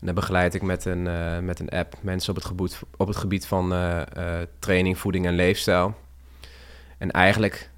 [0.00, 1.02] En dan begeleid ik met een,
[1.44, 3.74] met een app mensen op het gebied, op het gebied van
[4.58, 5.94] training, voeding en leefstijl.
[6.98, 7.70] En eigenlijk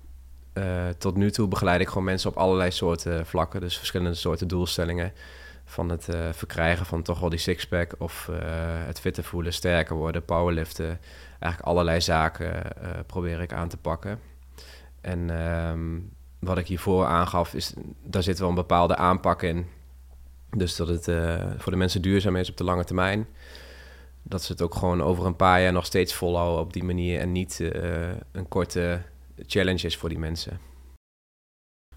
[0.54, 3.60] uh, tot nu toe begeleid ik gewoon mensen op allerlei soorten vlakken.
[3.60, 5.12] Dus verschillende soorten doelstellingen.
[5.64, 8.36] Van het uh, verkrijgen van toch wel die sixpack of uh,
[8.86, 11.00] het fitter voelen, sterker worden, powerliften.
[11.38, 12.62] Eigenlijk allerlei zaken
[13.06, 14.18] probeer ik aan te pakken.
[15.02, 17.72] En um, wat ik hiervoor aangaf, is
[18.02, 19.66] daar zit wel een bepaalde aanpak in.
[20.56, 21.04] Dus dat het
[21.58, 23.26] voor de mensen duurzaam is op de lange termijn.
[24.22, 27.20] Dat ze het ook gewoon over een paar jaar nog steeds volhouden op die manier
[27.20, 27.60] en niet
[28.32, 29.02] een korte
[29.46, 30.52] challenge is voor die mensen.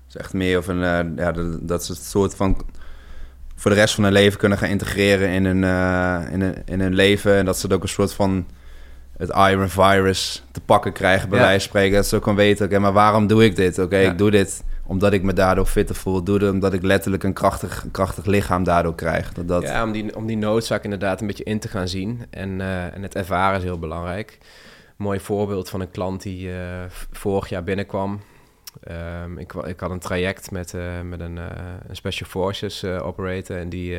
[0.06, 1.32] Het is echt meer of een, uh, ja,
[1.62, 2.66] dat ze het soort van
[3.56, 5.64] voor de rest van hun leven kunnen gaan integreren in hun,
[6.32, 7.36] in hun, in hun leven.
[7.36, 8.45] En dat ze het ook een soort van
[9.18, 11.45] het iron virus te pakken krijgen, bij ja.
[11.45, 11.95] wijze van spreken.
[11.95, 13.80] Dat ze ook kan weten, oké, maar waarom doe ik dit?
[13.80, 16.24] Oké, ik doe dit omdat ik me daardoor fitter voel.
[16.24, 19.34] Doe het omdat ik letterlijk een krachtig, een krachtig lichaam daardoor krijg.
[19.34, 19.63] Dat, dat...
[19.63, 22.26] Ja, om die, om die noodzaak inderdaad een beetje in te gaan zien.
[22.30, 24.38] En, uh, en het ervaren is heel belangrijk
[24.95, 26.57] mooi voorbeeld van een klant die uh,
[27.11, 28.22] vorig jaar binnenkwam.
[29.24, 31.38] Um, ik, ik, had een traject met, uh, met een,
[31.88, 33.57] een Special Forces operator.
[33.57, 33.97] En die,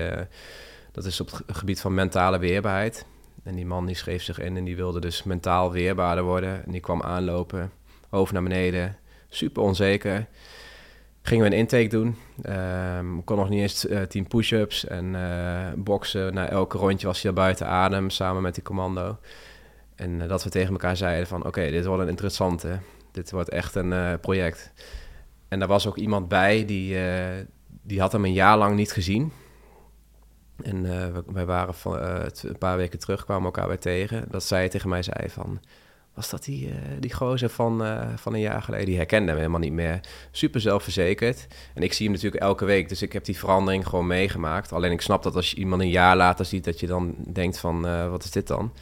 [0.92, 3.06] dat is op het gebied van mentale weerbaarheid.
[3.46, 6.64] En die man die schreef zich in en die wilde dus mentaal weerbaarder worden.
[6.64, 7.70] En die kwam aanlopen,
[8.08, 8.96] hoofd naar beneden,
[9.28, 10.26] super onzeker.
[11.22, 12.16] Gingen we een intake doen.
[12.98, 16.34] Um, kon nog niet eens uh, tien push-ups en uh, boksen.
[16.34, 19.18] Na elke rondje was hij al buiten adem samen met die commando.
[19.94, 22.78] En uh, dat we tegen elkaar zeiden van oké, dit wordt een interessante.
[23.12, 24.72] Dit wordt echt een project.
[25.48, 26.96] En daar was ook iemand bij die,
[27.82, 29.32] die had hem een jaar lang niet gezien.
[30.62, 30.82] En
[31.32, 31.98] wij waren van,
[32.42, 34.24] een paar weken terug, kwamen elkaar weer tegen.
[34.30, 35.60] Dat zij tegen mij zei van...
[36.14, 37.82] Was dat die, die gozer van,
[38.16, 38.86] van een jaar geleden?
[38.86, 40.00] Die herkende hem helemaal niet meer.
[40.30, 41.46] Super zelfverzekerd.
[41.74, 42.88] En ik zie hem natuurlijk elke week.
[42.88, 44.72] Dus ik heb die verandering gewoon meegemaakt.
[44.72, 46.64] Alleen ik snap dat als je iemand een jaar later ziet...
[46.64, 48.72] dat je dan denkt van, wat is dit dan?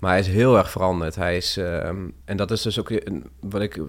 [0.00, 1.14] Maar hij is heel erg veranderd.
[1.14, 3.00] Hij is, ehm, en dat is dus ook
[3.40, 3.80] wat ik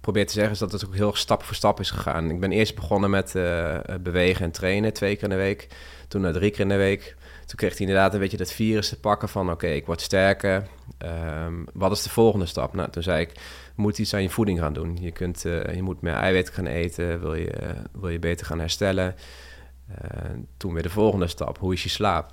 [0.00, 2.30] probeer te zeggen, is dat het ook heel stap voor stap is gegaan.
[2.30, 5.68] Ik ben eerst begonnen met uh, bewegen en trainen, twee keer in de week.
[6.08, 7.16] Toen naar drie keer in de week.
[7.46, 9.50] Toen kreeg hij inderdaad een beetje dat virus te pakken van...
[9.50, 10.66] oké, ik word sterker.
[11.44, 12.74] Um, wat is de volgende stap?
[12.74, 13.32] Nou, toen zei ik,
[13.74, 14.98] moet iets aan je voeding gaan doen.
[15.00, 17.52] Je, kunt, uh, je moet meer eiwit gaan eten, wil je,
[17.92, 19.14] wil je beter gaan herstellen.
[20.56, 22.30] toen weer de volgende stap, hoe is je slaap?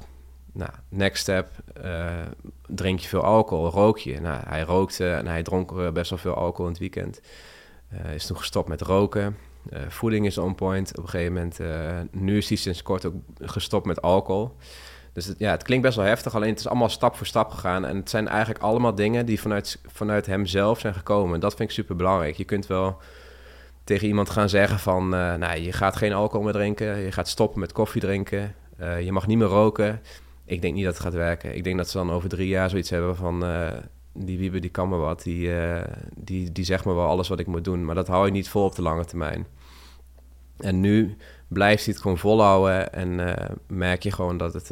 [0.55, 1.49] Nou, next step,
[1.85, 2.11] uh,
[2.67, 4.21] drink je veel alcohol, rook je?
[4.21, 7.21] Nou, hij rookte en hij dronk eh, best wel veel alcohol in het weekend.
[7.93, 9.37] Uh, is toen gestopt met roken.
[9.87, 10.97] Voeding is on point.
[10.97, 11.59] Op een gegeven moment,
[12.11, 14.55] nu is hij sinds kort ook gestopt met alcohol.
[15.13, 17.85] Dus ja, het klinkt best wel heftig, alleen het is allemaal stap voor stap gegaan.
[17.85, 21.39] En het zijn eigenlijk allemaal dingen die vanuit, vanuit hem zelf zijn gekomen.
[21.39, 22.35] Dat vind ik super belangrijk.
[22.35, 22.97] Je kunt wel
[23.83, 26.97] tegen iemand gaan zeggen van, nou, je gaat geen alcohol meer drinken.
[26.97, 28.55] Je gaat stoppen met koffie drinken.
[28.77, 30.01] je mag niet meer roken
[30.45, 31.55] ik denk niet dat het gaat werken.
[31.55, 33.43] Ik denk dat ze dan over drie jaar zoiets hebben van...
[33.43, 33.71] Uh,
[34.13, 35.23] die Wiebe, die kan me wat.
[35.23, 35.83] Die, uh,
[36.15, 37.85] die, die zegt me wel alles wat ik moet doen.
[37.85, 39.47] Maar dat hou je niet vol op de lange termijn.
[40.57, 41.17] En nu
[41.47, 42.93] blijft hij het gewoon volhouden.
[42.93, 43.33] En uh,
[43.67, 44.67] merk je gewoon dat het...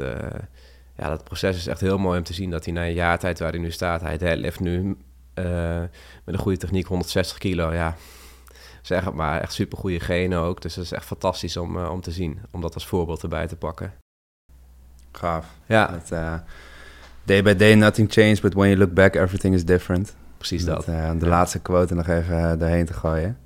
[0.95, 2.49] ja, dat proces is echt heel mooi om te zien.
[2.49, 4.01] Dat hij na een jaar tijd waar hij nu staat...
[4.01, 4.97] Hij deadlift nu
[6.23, 7.73] met een goede techniek 160 kilo.
[7.73, 7.95] Ja,
[8.81, 9.41] zeg het maar.
[9.41, 10.61] Echt super goede genen ook.
[10.61, 12.39] Dus dat is echt fantastisch om, om te zien.
[12.51, 14.02] Om dat als voorbeeld erbij te pakken.
[15.17, 15.45] Gaaf.
[15.65, 15.87] Ja.
[15.87, 16.33] Dat, uh,
[17.23, 20.15] day by day nothing changed, but when you look back everything is different.
[20.37, 20.87] Precies dat.
[20.87, 23.37] Uh, de laatste quote nog even uh, daarheen te gooien.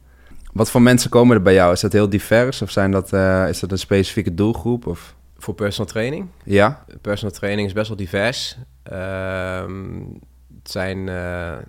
[0.53, 1.73] Wat voor mensen komen er bij jou?
[1.73, 3.13] Is dat heel divers of zijn dat,
[3.49, 4.87] is dat een specifieke doelgroep?
[4.87, 5.15] Of?
[5.37, 6.27] Voor personal training?
[6.43, 6.85] Ja.
[7.01, 8.57] Personal training is best wel divers.
[8.83, 9.99] Ehm,
[10.57, 11.05] het zijn,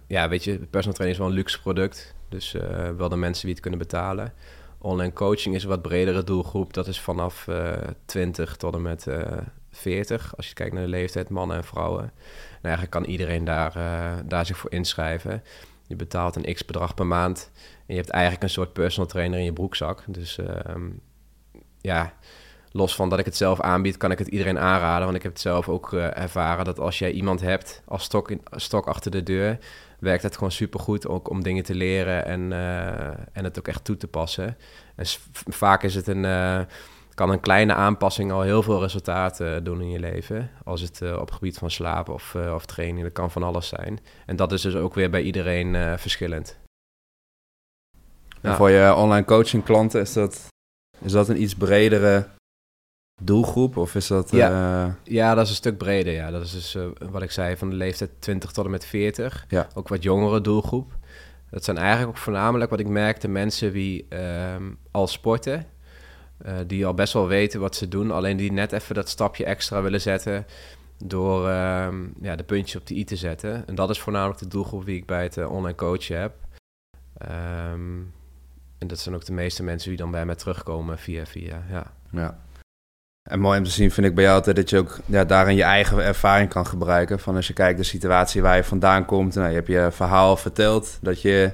[0.07, 2.15] ja, weet je, personal training is wel een luxe product.
[2.29, 2.57] Dus
[2.97, 4.33] wel de mensen die het kunnen betalen.
[4.79, 6.73] Online coaching is een wat bredere doelgroep.
[6.73, 7.49] Dat is vanaf
[8.05, 9.07] 20 tot en met
[9.71, 12.03] 40, als je kijkt naar de leeftijd, mannen en vrouwen.
[12.03, 15.43] En eigenlijk kan iedereen daar, uh, daar zich voor inschrijven.
[15.87, 19.39] Je betaalt een x bedrag per maand en je hebt eigenlijk een soort personal trainer
[19.39, 20.05] in je broekzak.
[20.07, 20.47] Dus uh,
[21.81, 22.13] ja,
[22.73, 25.05] los van dat ik het zelf aanbied, kan ik het iedereen aanraden.
[25.05, 28.31] Want ik heb het zelf ook uh, ervaren dat als jij iemand hebt als stok,
[28.31, 29.59] in, stok achter de deur,
[29.99, 33.85] werkt het gewoon supergoed ook om dingen te leren en, uh, en het ook echt
[33.85, 34.57] toe te passen.
[34.97, 36.25] En vaak is het een
[37.19, 40.51] kan een kleine aanpassing al heel veel resultaten eh, doen in je leven.
[40.65, 43.43] Als het uh, op het gebied van slapen of, uh, of training, dat kan van
[43.43, 44.01] alles zijn.
[44.27, 46.59] En dat is dus ook weer bij iedereen uh, verschillend.
[48.41, 48.57] En Ja.
[48.57, 50.47] voor je online coaching klanten, is dat,
[50.99, 52.27] is dat een iets bredere
[53.23, 53.77] doelgroep?
[53.77, 54.31] Of is dat...
[54.31, 54.87] Ja.
[54.87, 56.13] eh, Ja, dat is een stuk breder.
[56.13, 56.31] Ja.
[56.31, 59.45] Dat is dus eh, wat ik zei van de leeftijd 20 tot en met 40.
[59.49, 59.67] Ja.
[59.75, 60.97] Ook wat jongere doelgroep.
[61.51, 65.67] Dat zijn eigenlijk ook voornamelijk wat ik merkte mensen die ehm, al sporten.
[66.39, 68.11] Eh, die al best wel weten wat ze doen.
[68.11, 70.47] Alleen die net even dat stapje extra willen zetten.
[71.05, 73.67] Door ehm, ja, de puntjes op de i te zetten.
[73.67, 76.35] En dat is voornamelijk de doelgroep die ik bij het eh, online coachen heb.
[77.19, 78.01] Ehm,
[78.79, 81.63] en dat zijn ook de meeste mensen die dan bij mij terugkomen via via.
[81.71, 81.93] Ja.
[82.11, 82.39] Ja.
[83.23, 85.57] En mooi om te zien vind ik bij jou altijd dat je ook ja, daarin
[85.57, 87.19] je eigen ervaring kan gebruiken.
[87.19, 89.35] Van als je kijkt de situatie waar je vandaan komt.
[89.35, 90.99] Nou, je hebt je verhaal verteld.
[91.03, 91.53] Dat je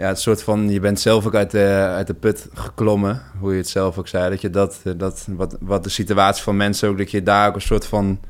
[0.00, 3.22] ja, het soort van, je bent zelf ook uit de, uit de put geklommen.
[3.38, 4.30] Hoe je het zelf ook zei.
[4.30, 7.54] Dat je dat, dat wat, wat de situatie van mensen ook, dat je daar ook
[7.54, 8.20] een soort van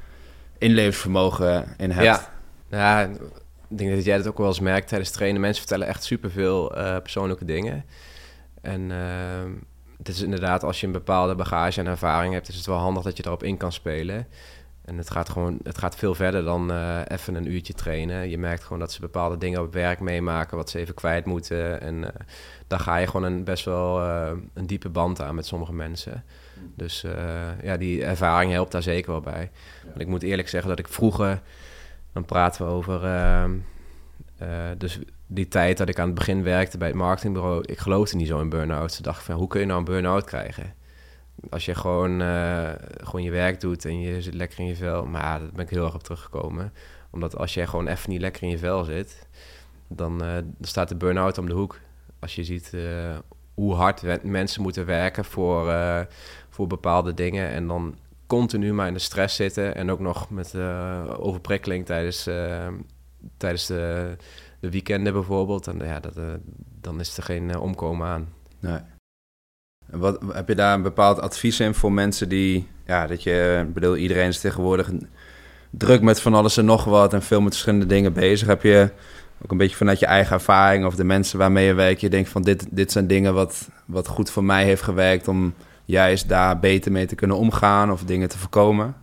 [0.59, 2.05] inlevensvermogen in hebt.
[2.07, 2.29] Ja.
[2.71, 3.03] Ja,
[3.69, 5.41] ik denk dat jij dat ook wel eens merkt tijdens trainen.
[5.41, 7.85] Mensen vertellen echt superveel eh persoonlijke dingen.
[8.61, 9.51] En ehm,
[9.99, 13.03] het is inderdaad, als je een bepaalde bagage en ervaring hebt, is het wel handig
[13.03, 14.27] dat je erop in kan spelen.
[14.91, 18.31] En het gaat gewoon, het gaat veel verder dan eh, even een uurtje trainen.
[18.31, 21.81] Je merkt gewoon dat ze bepaalde dingen op werk meemaken, wat ze even kwijt moeten.
[21.81, 22.21] En eh
[22.67, 26.25] daar ga je gewoon een, best wel eh, een diepe band aan met sommige mensen.
[26.75, 27.05] Dus
[27.63, 29.51] ja, die ervaring helpt daar zeker wel bij.
[29.85, 31.41] Want ik moet eerlijk zeggen dat ik vroeger,
[32.13, 33.51] dan praten we over ehm,
[34.41, 37.63] eh, dus die tijd dat ik aan het begin werkte bij het marketingbureau.
[37.67, 38.93] Ik geloofde niet zo in burn-out.
[38.93, 40.75] Ze dacht van, hoe kun je nou een burn-out krijgen?
[41.49, 45.07] Als je gewoon, eh, gewoon je werk doet en je zit lekker in je vel.
[45.07, 46.73] Maar ja, daar ben ik heel erg op teruggekomen.
[47.11, 49.27] Omdat als jij gewoon even niet lekker in je vel zit,
[49.89, 51.79] dan, eh, staat de burn-out om de hoek.
[52.19, 53.19] Als je ziet eh,
[53.55, 55.75] hoe hard mensen moeten werken voor,
[56.49, 57.49] voor bepaalde dingen.
[57.49, 59.75] En dan continu maar in de stress zitten.
[59.75, 60.55] En ook nog met
[61.19, 62.29] overprikkeling tijdens,
[63.37, 64.17] tijdens de,
[64.61, 65.67] de weekenden bijvoorbeeld.
[65.67, 66.15] En ja, dat,
[66.81, 68.29] dan is er geen omkomen aan.
[68.61, 68.81] Nee.
[69.93, 73.97] Wat, heb je daar een bepaald advies in voor mensen die, ja, dat je, bedoel,
[73.97, 74.91] iedereen is tegenwoordig
[75.71, 78.49] druk met van alles en nog wat en veel met verschillende dingen bezig.
[78.49, 78.91] Heb je
[79.43, 82.29] ook een beetje vanuit je eigen ervaring of de mensen waarmee je werkt, je denkt
[82.29, 86.59] van dit, dit zijn dingen wat, wat goed voor mij heeft gewerkt om juist daar
[86.59, 88.95] beter mee te kunnen omgaan of dingen te voorkomen?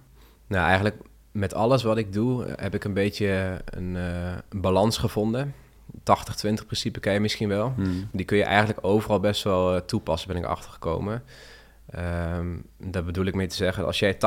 [0.47, 0.95] Nou, eigenlijk
[1.31, 5.53] met alles wat ik doe, heb ik een beetje een, eh, een balans gevonden.
[5.99, 7.73] 80-20 principe ken je misschien wel.
[7.75, 8.09] Hmm.
[8.11, 11.23] Die kun je eigenlijk overal best wel eh, toepassen, ben ik achtergekomen.
[11.89, 14.17] Ehm daar bedoel ik mee te zeggen, als jij 80%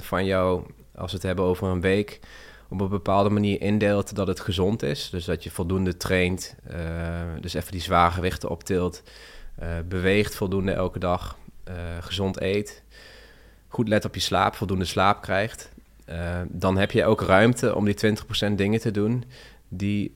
[0.00, 2.20] van jou, als we het hebben over een week,
[2.68, 5.10] op een bepaalde manier indeelt dat het gezond is.
[5.10, 6.76] Dus dat je voldoende traint, eh,
[7.40, 9.02] dus even die zware gewichten optilt,
[9.54, 11.36] eh, beweegt voldoende elke dag,
[12.00, 12.82] gezond eet,
[13.68, 15.72] goed let op je slaap, voldoende slaap krijgt.
[16.48, 19.24] dan heb je ook ruimte om die 20% dingen te doen
[19.68, 20.14] die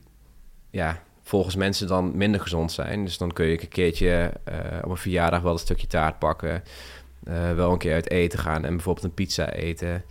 [0.69, 3.05] ja, volgens mensen dan minder gezond zijn.
[3.05, 6.63] Dus dan kun je een keertje eh, op een verjaardag wel een stukje taart pakken.
[7.23, 10.03] eh, wel een keer uit eten gaan en bijvoorbeeld een pizza eten.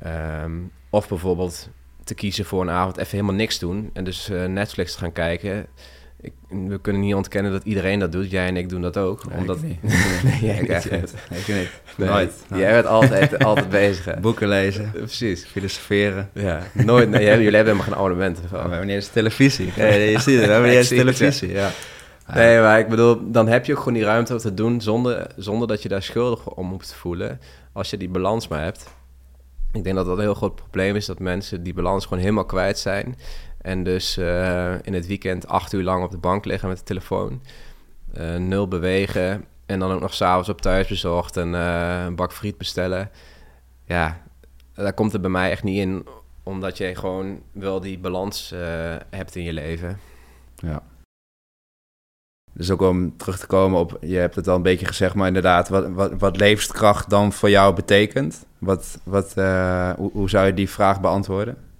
[0.00, 0.52] Ehm,
[0.90, 1.68] of bijvoorbeeld
[2.04, 3.90] te kiezen voor een avond even helemaal niks doen.
[3.92, 5.66] En dus eh, Netflix te gaan kijken.
[6.22, 6.32] Ik,
[6.68, 8.30] we kunnen niet ontkennen dat iedereen dat doet.
[8.30, 9.28] Jij en ik doen dat ook.
[9.28, 9.56] Nee, omdat...
[9.62, 9.82] ik
[10.24, 11.00] nee, jij Ik echt niet.
[11.00, 11.14] niet.
[11.30, 11.70] Ik niet.
[11.96, 12.32] Nee, Nooit.
[12.54, 14.04] Jij bent altijd, altijd bezig.
[14.04, 14.20] hè?
[14.20, 15.44] Boeken lezen, Precies.
[15.44, 16.30] filosoferen.
[16.34, 17.08] Ja, nooit.
[17.10, 18.44] Nee, jullie hebben helemaal geen abonnementen.
[18.44, 19.66] Oh, we hebben niet eens televisie.
[19.76, 21.52] Je ziet het, we hebben niet eens televisie.
[21.52, 21.70] Ja.
[22.34, 25.26] Nee, maar ik bedoel, dan heb je ook gewoon die ruimte om te doen zonder,
[25.36, 27.40] zonder dat je daar schuldig om hoeft te voelen.
[27.72, 28.90] Als je die balans maar hebt.
[29.72, 32.44] Ik denk dat dat een heel groot probleem is, dat mensen die balans gewoon helemaal
[32.44, 33.16] kwijt zijn.
[33.62, 36.84] En dus eh, in het weekend acht uur lang op de bank liggen met de
[36.84, 37.42] telefoon.
[38.12, 39.44] eh, nul bewegen.
[39.66, 43.10] En dan ook nog s'avonds op thuisbezorgd en eh, een bak friet bestellen.
[43.84, 44.22] Ja,
[44.74, 46.06] daar komt het bij mij echt niet in.
[46.42, 48.54] Omdat je gewoon wel die balans
[49.10, 49.98] hebt in je leven.
[50.56, 50.82] Ja.
[52.52, 55.26] Dus ook om terug te komen op, je hebt het al een beetje gezegd, maar
[55.26, 58.46] inderdaad, wat, wat, levenskracht dan voor jou betekent.
[58.58, 59.34] Wat, wat,
[59.96, 61.71] hoe, hoe zou je die vraag beantwoorden?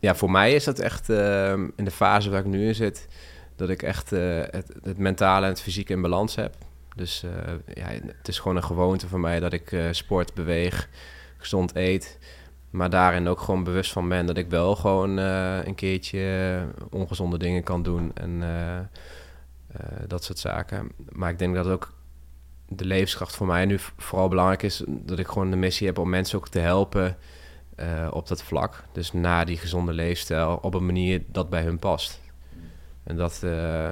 [0.00, 3.08] Ja, voor mij is dat echt ehm, in de fase waar ik nu in zit,
[3.56, 6.54] dat ik echt eh, het, het mentale en het fysieke in balans heb.
[6.96, 10.88] Dus eh, ja, het is gewoon een gewoonte voor mij dat ik eh, sport, beweeg,
[11.36, 12.18] gezond eet.
[12.70, 16.58] Maar daarin ook gewoon bewust van ben dat ik wel gewoon een keertje
[16.90, 18.42] ongezonde dingen kan doen en
[20.06, 20.88] dat soort zaken.
[21.08, 21.92] Maar ik denk dat ook
[22.68, 24.82] de levenskracht voor mij nu vooral belangrijk is.
[24.86, 27.16] Dat ik gewoon de missie heb om mensen ook te helpen
[27.78, 28.84] eh, op dat vlak.
[28.92, 32.20] Dus na die gezonde leefstijl op een manier dat bij hun past.
[33.04, 33.90] En dat, eh,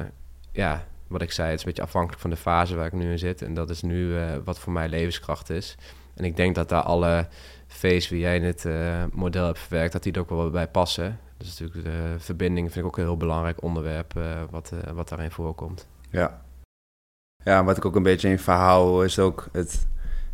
[0.52, 3.10] ja, wat ik zei, het is een beetje afhankelijk van de fase waar ik nu
[3.10, 3.42] in zit.
[3.42, 5.76] En dat is nu eh, wat voor mij levenskracht is.
[6.14, 7.28] En ik denk dat daar alle
[7.66, 8.66] V's wie jij in het
[9.12, 11.20] model hebt verwerkt, dat die er ook wel bij passen.
[11.36, 14.12] Dus natuurlijk de verbinding vind ik ook een heel belangrijk onderwerp
[14.50, 15.88] wat, wat daarin voorkomt.
[16.10, 16.42] Ja.
[17.44, 19.86] Ja, wat ik ook een beetje in verhaal is ook het,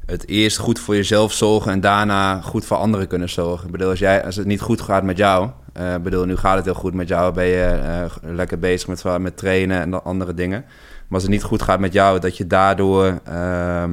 [0.06, 3.66] het eerst goed voor jezelf zorgen en daarna goed voor anderen kunnen zorgen.
[3.66, 5.50] Ik bedoel, als, jij, als het niet goed gaat met jou,
[5.80, 9.18] uh, bedoel, nu gaat het heel goed met jou, ben je uh, lekker bezig met,
[9.18, 10.64] met trainen en andere dingen.
[10.68, 13.84] Maar als het niet goed gaat met jou, dat je daardoor uh,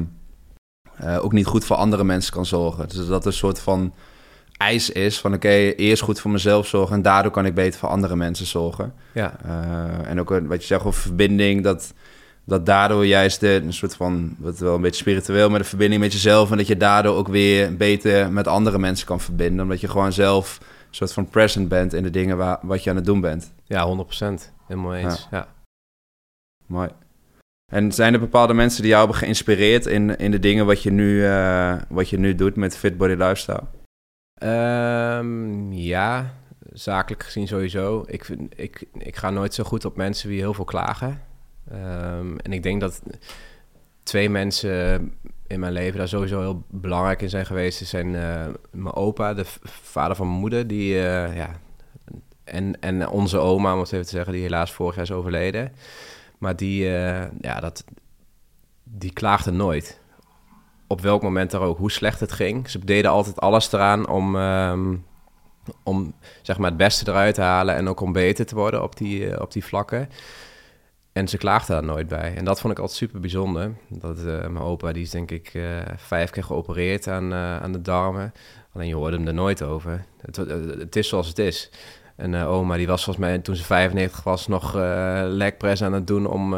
[1.19, 2.87] ook niet goed voor andere mensen kan zorgen.
[2.87, 3.93] Dus dat een soort van
[4.57, 7.89] eis is van oké, eerst goed voor mezelf zorgen en daardoor kan ik beter voor
[7.89, 8.93] andere mensen zorgen.
[9.13, 9.33] Ja.
[10.05, 11.93] en ook wat je zegt over verbinding, dat
[12.49, 16.01] dat daardoor juist de, een soort van, wat wel een beetje spiritueel, maar de verbinding
[16.01, 16.51] met jezelf.
[16.51, 19.63] En dat je daardoor ook weer beter met andere mensen kan verbinden.
[19.63, 22.89] Omdat je gewoon zelf een soort van present bent in de dingen waar, wat je
[22.89, 23.53] aan het doen bent.
[23.63, 24.25] Ja, 100%.
[24.67, 25.27] Helemaal eens.
[25.31, 25.47] Ja.
[26.65, 26.89] Mooi.
[27.71, 30.91] En zijn er bepaalde mensen die jou hebben geïnspireerd in, in de dingen wat je
[30.91, 33.63] nu, uh, wat je nu doet met Fit Body Lifestyle?
[34.43, 36.33] Um, ja,
[36.73, 38.03] zakelijk gezien sowieso.
[38.07, 41.21] Ik, vind, ik, ik ga nooit zo goed op mensen die heel veel klagen.
[41.71, 43.01] Um, en ik denk dat
[44.03, 45.13] twee mensen
[45.47, 47.85] in mijn leven daar sowieso heel belangrijk in zijn geweest.
[47.85, 51.59] zijn uh, mijn opa, de vader van mijn moeder, die, uh, ja,
[52.43, 55.73] en, en onze oma, om het even te zeggen, die helaas vorig jaar is overleden.
[56.37, 57.83] Maar die, uh, ja, dat,
[58.83, 59.99] die klaagde nooit.
[60.87, 62.69] Op welk moment er ook, hoe slecht het ging.
[62.69, 65.05] Ze deden altijd alles eraan om, um,
[65.83, 68.97] om zeg maar, het beste eruit te halen en ook om beter te worden op
[68.97, 70.09] die, op die vlakken.
[71.19, 72.33] En ze klaagde daar nooit bij.
[72.35, 73.71] En dat vond ik altijd super bijzonder.
[73.87, 77.71] Dat, uh, mijn opa die is denk ik uh, vijf keer geopereerd aan, uh, aan
[77.71, 78.33] de darmen.
[78.73, 80.05] Alleen je hoorde hem er nooit over.
[80.21, 80.35] Het,
[80.79, 81.69] het is zoals het is.
[82.15, 84.73] En oma die was volgens mij toen ze 95 was nog
[85.25, 86.55] legpress aan het doen om,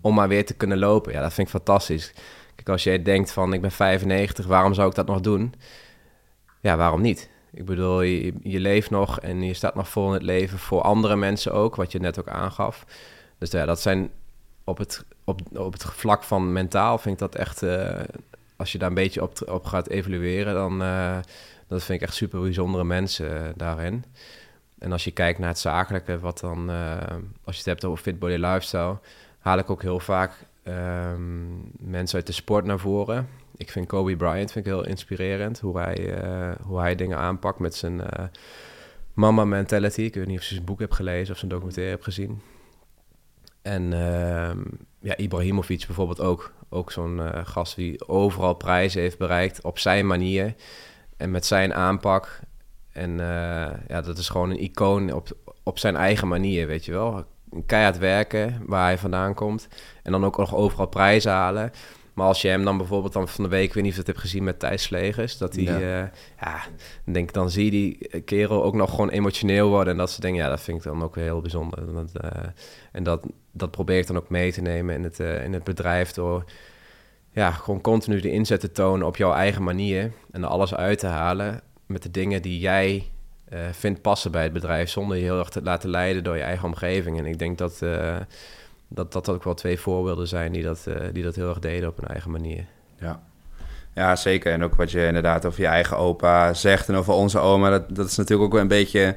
[0.00, 1.12] om maar weer te kunnen lopen.
[1.12, 2.12] Ja, dat vind ik fantastisch.
[2.54, 5.54] Kijk, als jij denkt van ik ben 95, waarom zou ik dat nog doen?
[6.60, 7.30] Ja, waarom niet?
[7.52, 10.82] Ik bedoel, je, je leeft nog en je staat nog vol in het leven voor
[10.82, 12.84] andere mensen ook, wat je net ook aangaf.
[13.38, 14.10] Dus ja, dat zijn
[14.64, 18.00] op het, op, op het vlak van mentaal vind ik dat echt, uh,
[18.56, 21.18] als je daar een beetje op, op gaat evalueren, dan uh,
[21.66, 24.04] dat vind ik echt super bijzondere mensen uh, daarin.
[24.78, 26.70] En als je kijkt naar het zakelijke, wat dan,
[27.44, 28.98] als je het hebt over fit body lifestyle,
[29.38, 30.32] haal ik ook heel vaak
[30.64, 33.28] um, mensen uit de sport naar voren.
[33.56, 36.14] Ik vind Kobe Bryant vind ik heel inspirerend, hoe hij,
[36.62, 38.00] hoe hij dingen aanpakt met zijn
[39.12, 40.02] mama mentality.
[40.02, 42.40] Ik weet niet of je zijn boek hebt gelezen of zijn documentaire hebt gezien.
[43.62, 44.50] En uh,
[45.00, 46.52] ja, Ibrahimovic bijvoorbeeld ook.
[46.70, 50.54] Ook zo'n uh, gast die overal prijzen heeft bereikt op zijn manier.
[51.16, 52.40] En met zijn aanpak.
[52.92, 55.28] En uh, ja, dat is gewoon een icoon op,
[55.62, 57.24] op zijn eigen manier, weet je wel.
[57.66, 59.68] Keihard werken, waar hij vandaan komt.
[60.02, 61.72] En dan ook nog overal prijzen halen.
[62.18, 64.04] Maar als je hem dan bijvoorbeeld dan van de week, ik weet niet of je
[64.04, 66.08] het hebt gezien met Thijs Slegers, dat hij, ja, uh,
[66.40, 66.60] ja
[67.04, 69.92] denk, dan zie je die kerel ook nog gewoon emotioneel worden.
[69.92, 71.92] En dat ze denken, ja, dat vind ik dan ook heel bijzonder.
[71.94, 72.30] Dat, uh,
[72.92, 73.26] en dat,
[73.58, 76.44] dat probeer ik dan ook mee te nemen in het, uh, in het bedrijf door
[77.30, 80.98] ja, gewoon continu de inzet te tonen op jouw eigen manier en er alles uit
[80.98, 83.10] te halen met de dingen die jij
[83.70, 86.66] vindt passen bij het bedrijf, zonder je heel erg te laten leiden door je eigen
[86.66, 87.18] omgeving.
[87.18, 87.82] En ik denk dat
[88.88, 91.88] dat dat ook wel twee voorbeelden zijn die dat, uh, die dat heel erg deden
[91.88, 92.64] op hun eigen manier.
[92.98, 93.22] Ja.
[93.94, 94.52] ja, zeker.
[94.52, 97.94] En ook wat je inderdaad over je eigen opa zegt en over onze oma, dat,
[97.94, 99.16] dat is natuurlijk ook wel een beetje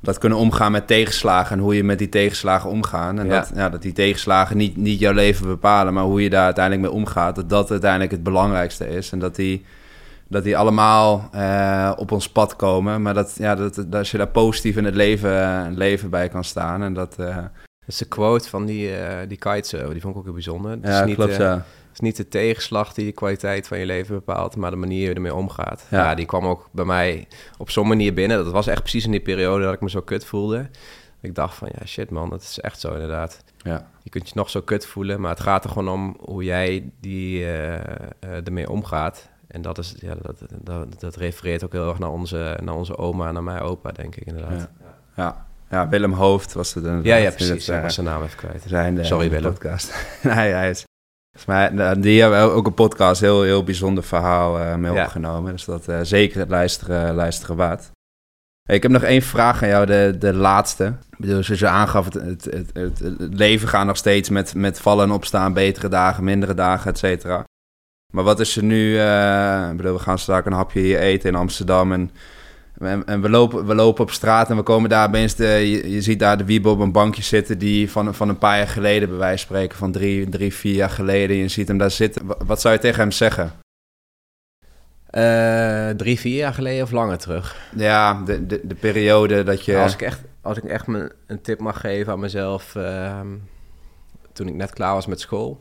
[0.00, 3.18] dat kunnen omgaan met tegenslagen en hoe je met die tegenslagen omgaat.
[3.18, 3.40] En ja.
[3.40, 6.86] Dat, ja, dat die tegenslagen niet, niet jouw leven bepalen, maar hoe je daar uiteindelijk
[6.86, 9.12] mee omgaat, dat dat uiteindelijk het belangrijkste is.
[9.12, 9.64] En dat die,
[10.28, 14.18] dat die allemaal uh, op ons pad komen, maar dat, ja, dat, dat, als je
[14.18, 17.16] daar positief in het leven, uh, leven bij kan staan en dat...
[17.20, 18.90] Uh, dat is de quote van die,
[19.28, 20.78] die kitesurfer, die vond ik ook heel bijzonder.
[20.82, 21.64] Ja, is niet, klopt, ja.
[21.98, 25.14] Is niet de tegenslag die de kwaliteit van je leven bepaalt, maar de manier je
[25.14, 25.86] ermee omgaat.
[25.90, 25.98] Ja.
[25.98, 28.44] ja die kwam ook bij mij op zo'n manier binnen.
[28.44, 30.68] Dat was echt precies in die periode dat ik me zo kut voelde.
[31.20, 33.44] Ik dacht van, ja shit man, dat is echt zo inderdaad.
[33.56, 33.90] Ja.
[34.02, 36.90] Je kunt je nog zo kut voelen, maar het gaat er gewoon om hoe jij
[37.00, 37.76] die, uh,
[38.20, 39.28] ermee omgaat.
[39.46, 42.96] En dat, is, ja, dat, dat, dat, refereert ook heel erg naar onze, naar onze
[42.96, 44.60] oma en naar mijn opa, denk ik inderdaad.
[44.60, 44.90] Ja.
[45.16, 45.46] ja.
[45.70, 47.68] Ja, Willem Hoofd was het Ja, ja, precies.
[47.68, 48.62] Uh, was zijn naam even kwijt.
[48.66, 49.52] Zijn de, Sorry, Willem.
[49.52, 50.06] Podcast.
[50.22, 50.87] nee, hij is...
[51.46, 55.04] Maar die hebben ook een podcast, heel, heel bijzonder verhaal uh, mee ja.
[55.04, 55.52] opgenomen.
[55.52, 57.90] Dus dat uh, zeker het luisteren, luisteren waard.
[58.62, 60.84] Hey, ik heb nog één vraag aan jou, de, de laatste.
[60.84, 64.80] Ik bedoel, zoals je aangaf, het, het, het, het, leven gaat nog steeds met, met
[64.80, 67.44] vallen en opstaan, betere dagen, mindere dagen, et cetera.
[68.12, 68.92] Maar wat is er nu...
[69.70, 72.10] ik bedoel, we gaan straks een hapje hier eten in Amsterdam en
[72.78, 75.34] en, en, we, lopen, we lopen op straat en we komen daar opeens...
[75.34, 77.58] De, je, je, ziet daar de wiebe op een bankje zitten...
[77.58, 79.78] die van, van een paar jaar geleden, bij wijze van spreken...
[79.78, 81.36] van drie, drie, vier jaar geleden.
[81.36, 82.22] Je ziet hem daar zitten.
[82.46, 83.52] Wat zou je tegen hem zeggen?
[85.10, 87.56] Uh, drie, vier jaar geleden of langer terug?
[87.76, 89.78] Ja, de, de, de periode dat je...
[89.78, 90.86] Als ik echt, als ik echt
[91.26, 92.74] een tip mag geven aan mezelf...
[92.74, 93.20] Uh,
[94.32, 95.60] toen ik net klaar was met school...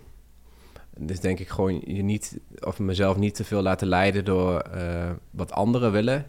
[0.98, 5.10] dus denk ik gewoon je niet, of mezelf niet te veel laten leiden door eh,
[5.32, 6.26] wat anderen willen.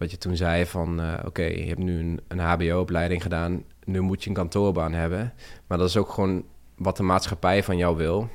[0.00, 4.00] Wat je toen zei van, eh, oké, je hebt nu een, een HBO-opleiding gedaan, nu
[4.00, 5.32] moet je een kantoorbaan hebben.
[5.66, 6.44] Maar dat is ook gewoon
[6.76, 8.28] wat de maatschappij van jou wil.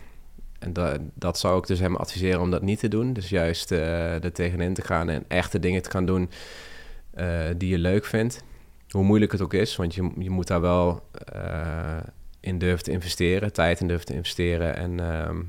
[0.59, 3.13] En dat, dat zou ik dus hem adviseren om dat niet te doen.
[3.13, 6.29] Dus juist uh, er tegenin te gaan en echte dingen te gaan doen
[7.57, 8.43] die je leuk vindt.
[8.89, 11.03] Hoe moeilijk het ook is, want je, je moet daar wel
[12.39, 15.41] in durven te investeren, tijd in durven te investeren en ehm,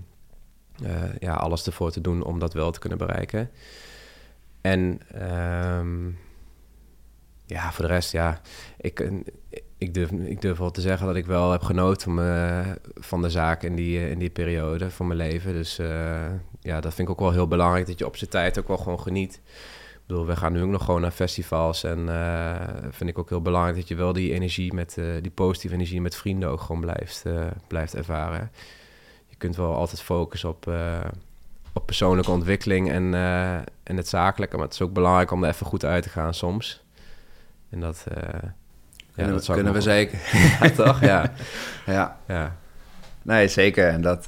[0.82, 3.50] eh, ja, alles ervoor te doen om dat wel te kunnen bereiken.
[4.66, 6.10] En ehm,
[7.44, 8.40] ja, voor de rest, ja,
[8.76, 9.10] ik,
[9.78, 12.14] ik, durf, ik durf wel te zeggen dat ik wel heb genoten
[12.94, 15.52] van de zaak in die, in die periode van mijn leven.
[15.52, 15.76] Dus
[16.60, 18.78] ja, dat vind ik ook wel heel belangrijk, dat je op zijn tijd ook wel
[18.78, 19.40] gewoon geniet
[20.06, 21.84] bedoel, we gaan nu ook nog gewoon naar festivals.
[21.84, 22.08] En
[22.90, 26.16] vind ik ook heel belangrijk dat je wel die energie met, die positieve energie met
[26.16, 27.24] vrienden ook gewoon blijft,
[27.66, 28.50] blijft ervaren.
[29.26, 30.66] Je kunt wel altijd focussen op,
[31.76, 33.14] op persoonlijke ontwikkeling en,
[33.82, 34.56] en het zakelijke.
[34.56, 36.84] Maar het is ook belangrijk om er even goed uit te gaan soms.
[37.70, 38.04] En dat,
[39.14, 40.18] ja, dat kunnen we zeker.
[40.60, 41.00] ja, toch?
[41.00, 41.32] Ja.
[41.86, 42.16] ja.
[42.26, 42.56] ja.
[43.22, 43.88] Nee, zeker.
[43.88, 44.24] En dat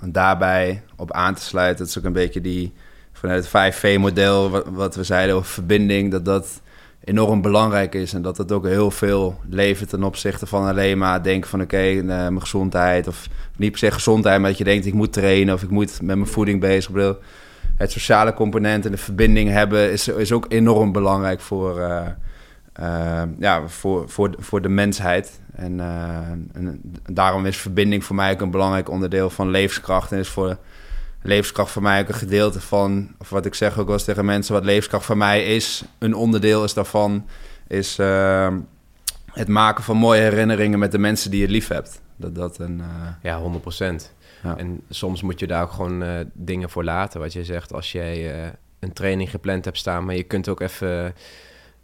[0.00, 2.72] daarbij op aan te sluiten, dat is ook een beetje die
[3.12, 6.60] vanuit het 5V-model, wat, wat, we zeiden over verbinding, dat dat
[7.04, 8.14] enorm belangrijk is.
[8.14, 11.76] En dat het ook heel veel levert ten opzichte van alleen maar denken van oké,
[11.76, 13.08] eh, mijn gezondheid.
[13.08, 16.02] Of niet per se gezondheid, maar dat je denkt ik moet trainen of ik moet
[16.02, 16.90] met mijn voeding bezig.
[16.94, 17.14] zijn.
[17.76, 22.00] het sociale component en de verbinding hebben is, is ook enorm belangrijk voor, uh,
[22.80, 25.40] uh, ja, voor, voor, voor de mensheid.
[25.54, 25.80] En,
[26.52, 26.80] en,
[27.12, 30.12] daarom is verbinding voor mij ook een belangrijk onderdeel van levenskracht.
[30.12, 30.56] En is voor
[31.24, 34.24] levenskracht voor mij ook een gedeelte van, of wat ik zeg ook wel eens tegen
[34.24, 37.26] mensen, wat levenskracht voor mij is, een onderdeel is daarvan,
[37.68, 38.54] is uh,
[39.26, 42.00] het maken van mooie herinneringen met de mensen die je lief hebt.
[42.16, 42.78] Dat dat een.
[42.78, 43.08] Uh...
[43.22, 44.14] Ja, 100 procent.
[44.42, 44.56] Ja.
[44.56, 47.20] En soms moet je daar ook gewoon uh, dingen voor laten.
[47.20, 51.14] Wat je zegt, als jij een training gepland hebt staan, maar je kunt ook even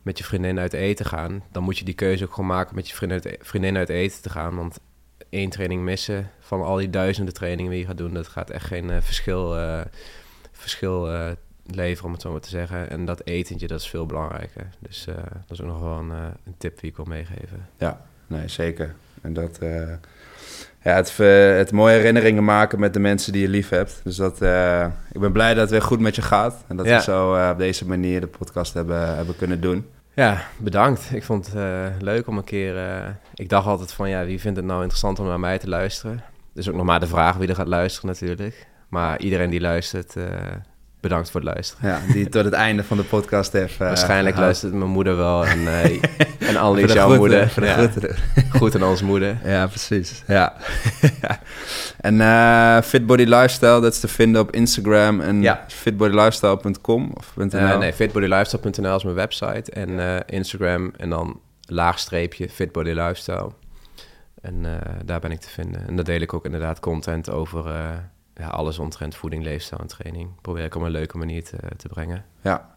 [0.03, 2.89] met je vriendin uit eten gaan, dan moet je die keuze ook gewoon maken met
[2.89, 4.57] je vriendin uit, vriendin uit eten te gaan.
[4.57, 4.81] Want
[5.31, 8.67] één training missen van al die duizenden trainingen die je gaat doen, dat gaat echt
[8.67, 9.81] geen uh, verschil, uh,
[10.53, 11.27] verschil uh,
[11.67, 12.91] leveren, om het zo maar te zeggen.
[12.91, 14.67] En dat etentje, dat is veel belangrijker.
[14.79, 17.69] Dus dat is ook nog wel een, een, tip die ik wil meegeven.
[17.79, 18.95] Ja, nee, zeker.
[19.21, 19.59] En dat,
[20.83, 21.17] ja, het,
[21.57, 24.01] het mooie herinneringen maken met de mensen die je lief hebt.
[24.05, 24.35] Dus dat,
[25.13, 26.65] ik ben blij dat het weer goed met je gaat.
[26.69, 29.87] En dat we zo op deze manier de podcast hebben, hebben kunnen doen.
[30.15, 31.11] Ja, bedankt.
[31.13, 32.77] Ik vond het uh, leuk om een keer.
[32.77, 35.69] Uh, ik dacht altijd van ja, wie vindt het nou interessant om naar mij te
[35.69, 36.23] luisteren?
[36.53, 38.67] Dus ook nog maar de vraag wie er gaat luisteren natuurlijk.
[38.89, 40.27] Maar iedereen die luistert, uh,
[41.01, 41.91] bedankt voor het luisteren.
[41.91, 43.77] Ja, die tot het einde van de podcast heeft.
[43.77, 45.69] Waarschijnlijk luistert mijn moeder wel en,
[46.49, 47.51] en Annelies jouw moeder.
[47.51, 47.89] Voor de ja.
[48.59, 49.39] Goed aan onze moeder.
[49.45, 50.23] Ja, precies.
[50.27, 50.55] Ja.
[52.01, 55.65] En uh, Fitbody Lifestyle, dat is te vinden op Instagram en ja.
[55.69, 57.55] fitbodylifestyle.com of .nl?
[57.55, 63.51] Uh, nee, fitbodylifestyle.nl is mijn website en uh, Instagram en dan laagstreepje Fitbody Lifestyle.
[64.41, 64.67] En
[65.05, 65.87] daar ben ik te vinden.
[65.87, 67.65] En daar deel ik ook inderdaad content over
[68.41, 70.41] ja, alles omtrent voeding, leefstijl en training.
[70.41, 72.25] Probeer ik op een leuke manier te, te brengen.
[72.41, 72.75] Ja,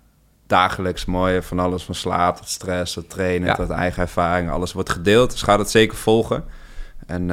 [0.47, 3.55] dagelijks mooi van alles van slaap tot stress tot trainen ja.
[3.55, 4.49] tot eigen ervaring.
[4.49, 6.45] Alles wordt gedeeld, dus ga dat zeker volgen.
[7.05, 7.27] En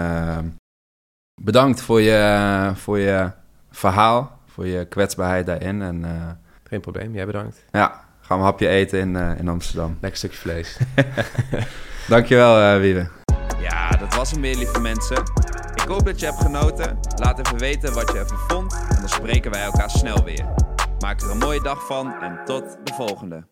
[1.43, 3.31] bedankt voor je, voor je
[3.71, 5.83] verhaal, voor je kwetsbaarheid daarin.
[5.83, 6.29] En, uh,
[6.65, 7.65] Geen probleem, jij bedankt.
[7.71, 9.99] Ja, gaan we een hapje eten in, uh, in Amsterdam.
[10.01, 10.79] Lekker stukje vlees.
[12.09, 13.09] Dankjewel, uh, Wiebe.
[13.61, 15.23] Ja, dat was hem weer, lieve mensen.
[15.75, 16.99] Ik hoop dat je hebt genoten.
[17.15, 18.73] Laat even weten wat je ervan vond.
[18.89, 20.47] En dan spreken wij elkaar snel weer.
[20.99, 23.47] Maak er een mooie dag van en tot de volgende.